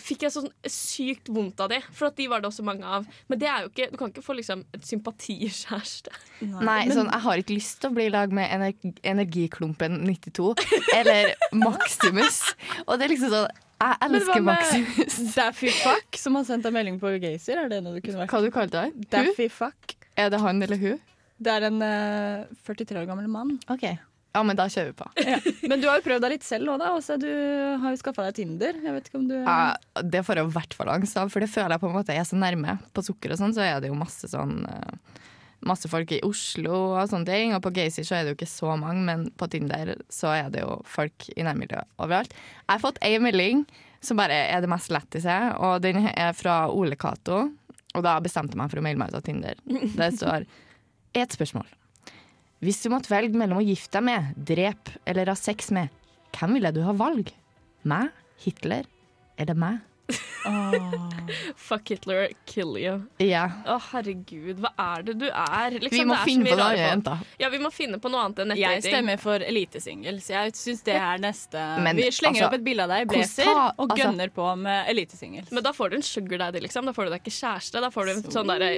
Fikk 0.00 0.22
jeg 0.24 0.32
sånn 0.32 0.48
sykt 0.72 1.26
vondt 1.28 1.58
av 1.60 1.68
de, 1.68 1.76
for 1.92 2.08
at 2.08 2.16
de 2.16 2.24
var 2.30 2.40
det 2.40 2.48
også 2.48 2.64
mange 2.64 2.86
av. 2.88 3.04
Men 3.28 3.40
det 3.42 3.48
er 3.50 3.64
jo 3.64 3.68
ikke, 3.68 3.88
du 3.92 3.98
kan 4.00 4.12
ikke 4.12 4.24
få 4.24 4.36
liksom 4.38 4.62
et 4.72 4.86
sympatikjæreste. 4.88 6.14
Nei, 6.48 6.86
sånn, 6.88 7.10
jeg 7.10 7.24
har 7.26 7.42
ikke 7.42 7.56
lyst 7.58 7.82
til 7.82 7.90
å 7.90 7.96
bli 7.98 8.06
i 8.08 8.14
lag 8.14 8.32
med 8.32 8.48
energi, 8.54 8.94
Energiklumpen 9.04 10.00
92 10.06 10.54
eller 10.96 11.34
Maximus. 11.60 12.40
Og 12.86 12.96
det 12.96 13.04
er 13.04 13.12
liksom 13.12 13.34
sånn 13.34 13.60
Jeg 13.82 13.98
elsker 14.06 14.44
Maximus. 14.46 15.16
Daffy 15.36 15.72
Fuck, 15.74 16.20
som 16.20 16.38
har 16.38 16.46
sendt 16.46 16.66
deg 16.68 16.74
melding 16.76 17.00
på 17.02 17.10
Gazer? 17.22 17.64
Er 17.64 17.72
det 17.72 17.80
noe 17.82 17.98
du 17.98 18.04
kunne 18.04 18.22
vært? 18.22 18.30
Hva 18.30 18.42
du 18.44 18.52
kalte 18.54 18.78
du? 18.78 18.92
Hun? 18.94 19.08
Daffy 19.10 19.48
Fuck. 19.50 19.96
Er 20.18 20.30
det 20.30 20.38
han 20.42 20.62
eller 20.62 20.78
hun? 20.78 21.02
Det 21.42 21.50
er 21.50 21.66
en 21.66 21.82
uh, 21.82 22.64
43 22.68 23.00
år 23.00 23.08
gammel 23.08 23.26
mann. 23.30 23.56
OK. 23.72 23.88
Ja, 24.32 24.40
men 24.46 24.56
da 24.56 24.64
kjører 24.70 24.92
vi 24.92 24.96
på. 24.96 25.08
Men 25.68 25.82
du 25.82 25.88
har 25.90 25.98
jo 25.98 26.04
prøvd 26.06 26.24
deg 26.24 26.34
litt 26.36 26.46
selv 26.46 26.72
òg, 26.72 26.78
da. 26.80 26.92
Også, 26.96 27.18
du 27.20 27.28
har 27.28 27.92
jo 27.92 27.98
skaffa 28.00 28.24
deg 28.28 28.38
Tinder. 28.38 28.78
Jeg 28.80 28.94
vet 28.94 29.10
ikke 29.10 29.20
om 29.20 29.26
du 29.28 29.34
Ja, 29.36 29.74
det 30.00 30.22
får 30.24 30.40
jeg 30.40 30.48
i 30.48 30.54
hvert 30.54 30.76
fall 30.78 30.92
angst 30.94 31.18
av, 31.20 31.32
for 31.32 31.44
det 31.44 31.50
føler 31.52 31.74
jeg 31.74 31.82
på 31.82 31.90
en 31.90 31.96
måte 31.98 32.16
jeg 32.16 32.24
er 32.24 32.30
så 32.30 32.38
nærme. 32.40 32.78
På 32.96 33.04
sukker 33.04 33.34
og 33.34 33.42
sånn, 33.42 33.52
så 33.56 33.66
er 33.66 33.82
det 33.82 33.90
jo 33.90 33.98
masse 33.98 34.30
sånn 34.32 34.62
eh, 34.70 35.20
Masse 35.68 35.88
folk 35.90 36.10
i 36.14 36.20
Oslo 36.26 36.74
og 36.96 37.10
sånne 37.10 37.28
ting. 37.28 37.54
Og 37.56 37.62
på 37.64 37.72
Gacy 37.76 38.04
så 38.06 38.18
er 38.18 38.24
det 38.24 38.32
jo 38.32 38.38
ikke 38.40 38.50
så 38.50 38.74
mange, 38.78 39.04
men 39.06 39.28
på 39.38 39.48
Tinder 39.52 39.94
så 40.12 40.32
er 40.34 40.52
det 40.52 40.64
jo 40.64 40.80
folk 40.88 41.28
i 41.36 41.46
nærmiljøet 41.46 41.88
overalt. 42.02 42.34
Jeg 42.34 42.72
har 42.74 42.82
fått 42.82 43.02
ei 43.06 43.16
melding 43.22 43.64
som 44.02 44.18
bare 44.18 44.34
er 44.50 44.62
det 44.64 44.70
mest 44.70 44.90
lettise, 44.90 45.36
og 45.62 45.82
den 45.84 46.08
er 46.10 46.34
fra 46.34 46.64
Ole 46.74 46.98
Cato. 46.98 47.44
Og 47.92 48.02
da 48.02 48.16
bestemte 48.24 48.56
jeg 48.56 48.62
meg 48.62 48.72
for 48.72 48.80
å 48.80 48.84
melde 48.84 49.02
meg 49.02 49.12
ut 49.12 49.20
av 49.20 49.24
Tinder. 49.26 49.62
Det 49.68 50.10
står 50.16 50.48
ett 51.14 51.36
spørsmål. 51.36 51.68
Hvis 52.62 52.80
du 52.82 52.90
måtte 52.92 53.10
velge 53.12 53.38
mellom 53.38 53.60
å 53.60 53.66
gifte 53.66 53.98
deg 53.98 54.06
med, 54.06 54.34
drepe 54.48 54.96
eller 55.06 55.30
ha 55.32 55.36
sex 55.38 55.70
med, 55.74 55.90
hvem 56.32 56.56
ville 56.56 56.70
du 56.74 56.80
ha 56.86 56.94
valg? 56.96 57.30
Meg, 57.86 58.10
Hitler 58.42 58.86
eller 59.40 59.58
meg? 59.58 59.80
Fuck 61.56 61.88
Hitler, 61.88 62.28
kill 62.44 62.76
you. 62.78 62.94
Ja. 63.22 63.44
Å, 63.66 63.78
herregud, 63.92 64.60
hva 64.62 64.72
er 64.96 65.04
det 65.06 65.14
du 65.20 65.26
er? 65.28 65.76
Liksom, 65.78 65.94
Vi 65.94 66.04
må 66.08 66.16
det 66.16 66.20
er 66.20 66.28
finne 66.28 66.48
på 66.50 66.58
noe 66.58 66.66
annet, 66.68 66.82
jenta. 66.86 67.16
Ja, 67.40 67.50
vi 67.52 67.60
må 67.62 67.70
finne 67.74 68.00
på 68.02 68.12
noe 68.12 68.24
annet 68.26 68.42
enn 68.44 68.54
Jeg 68.58 68.84
stemmer 68.86 69.20
for 69.22 69.44
elitesingles. 69.46 70.28
Jeg 70.32 70.56
syns 70.58 70.82
det 70.86 70.96
er 70.98 71.22
neste 71.22 71.62
Men, 71.84 71.96
Vi 72.00 72.08
slenger 72.10 72.42
altså, 72.42 72.50
opp 72.50 72.58
et 72.58 72.66
bilde 72.66 72.86
av 72.86 72.94
deg 72.94 73.06
i 73.06 73.10
blazer 73.14 73.52
og 73.52 73.84
altså- 73.86 73.98
gønner 74.02 74.34
på 74.34 74.48
med 74.62 74.90
elitesingles. 74.92 75.52
Men 75.52 75.66
da 75.66 75.72
får 75.76 75.90
du 75.90 75.96
en 75.96 76.06
sugar 76.06 76.44
daddy, 76.44 76.60
liksom. 76.66 76.86
Da 76.86 76.96
får 76.96 77.08
du 77.08 77.14
deg 77.14 77.22
ikke 77.22 77.36
kjæreste. 77.38 77.80
Da 77.80 77.90
får 77.94 78.06
du 78.06 78.12
en 78.16 78.22
sånn 78.38 78.52
derre 78.52 78.72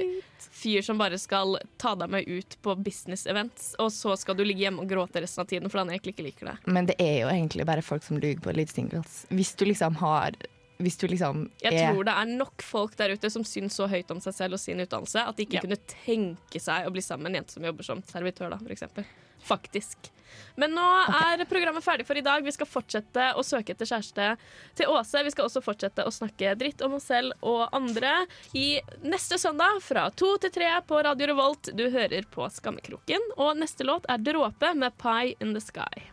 fyr 0.51 0.81
som 0.85 0.97
bare 1.01 1.17
skal 1.21 1.57
ta 1.81 1.95
deg 1.95 2.09
med 2.09 2.27
ut 2.27 2.57
på 2.61 2.75
business 2.83 3.25
events, 3.27 3.73
og 3.79 3.91
så 3.91 4.15
skal 4.17 4.37
du 4.37 4.43
ligge 4.45 4.65
hjemme 4.65 4.83
og 4.83 4.89
gråte 4.89 5.21
resten 5.23 5.43
av 5.43 5.49
tiden 5.49 5.69
fordi 5.71 5.85
han 5.85 5.93
egentlig 5.95 6.15
ikke 6.15 6.27
liker 6.29 6.51
deg. 6.51 6.67
Men 6.67 6.85
det 6.89 6.95
er 7.01 7.21
jo 7.23 7.31
egentlig 7.31 7.65
bare 7.67 7.83
folk 7.85 8.03
som 8.03 8.19
lyver 8.21 8.41
på 8.45 8.53
elitesingels. 8.53 9.25
Hvis 9.33 9.55
du 9.59 9.65
liksom 9.65 9.97
har 10.03 10.37
Hvis 10.77 10.97
du 10.99 11.07
liksom 11.07 11.45
Jeg 11.63 11.73
er 11.79 11.93
tror 11.93 12.03
det 12.03 12.13
er 12.19 12.31
nok 12.35 12.61
folk 12.61 12.95
der 12.99 13.13
ute 13.15 13.29
som 13.31 13.45
syns 13.47 13.77
så 13.79 13.87
høyt 13.87 14.09
om 14.11 14.19
seg 14.19 14.33
selv 14.35 14.57
og 14.57 14.59
sin 14.59 14.81
utdannelse 14.83 15.21
at 15.23 15.37
de 15.37 15.45
ikke 15.45 15.55
Ja. 15.61 15.61
kunne 15.61 15.77
tenke 16.05 16.59
seg 16.59 16.87
å 16.87 16.91
bli 16.91 17.01
sammen 17.01 17.23
med 17.29 17.31
en 17.35 17.43
jente 17.43 17.53
som 17.55 17.63
jobber 17.63 17.83
som 17.87 18.01
servitør, 18.03 18.49
da, 18.51 18.57
f.eks. 18.59 18.83
Faktisk. 19.45 20.09
Men 20.57 20.71
nå 20.73 20.83
er 21.15 21.43
programmet 21.45 21.83
ferdig 21.85 22.05
for 22.07 22.17
i 22.17 22.23
dag. 22.25 22.43
Vi 22.43 22.51
skal 22.51 22.67
fortsette 22.67 23.27
å 23.37 23.43
søke 23.45 23.71
etter 23.75 23.85
kjæreste 23.85 24.37
til 24.75 24.89
Åse. 24.91 25.21
Vi 25.23 25.31
skal 25.31 25.45
også 25.45 25.61
fortsette 25.63 26.03
å 26.03 26.11
snakke 26.11 26.55
dritt 26.59 26.81
om 26.81 26.97
oss 26.97 27.05
selv 27.11 27.31
og 27.45 27.69
andre 27.71 28.25
i 28.57 28.79
neste 29.05 29.37
søndag 29.39 29.79
fra 29.85 30.09
to 30.17 30.33
til 30.41 30.51
tre 30.55 30.71
på 30.87 31.03
Radio 31.05 31.27
Revolt. 31.27 31.69
Du 31.77 31.85
hører 31.93 32.25
på 32.31 32.49
Skammekroken, 32.51 33.21
og 33.37 33.55
neste 33.61 33.85
låt 33.87 34.09
er 34.09 34.17
Dråpe 34.17 34.73
med 34.75 34.97
Pie 34.97 35.35
in 35.39 35.53
the 35.53 35.61
Sky. 35.61 36.03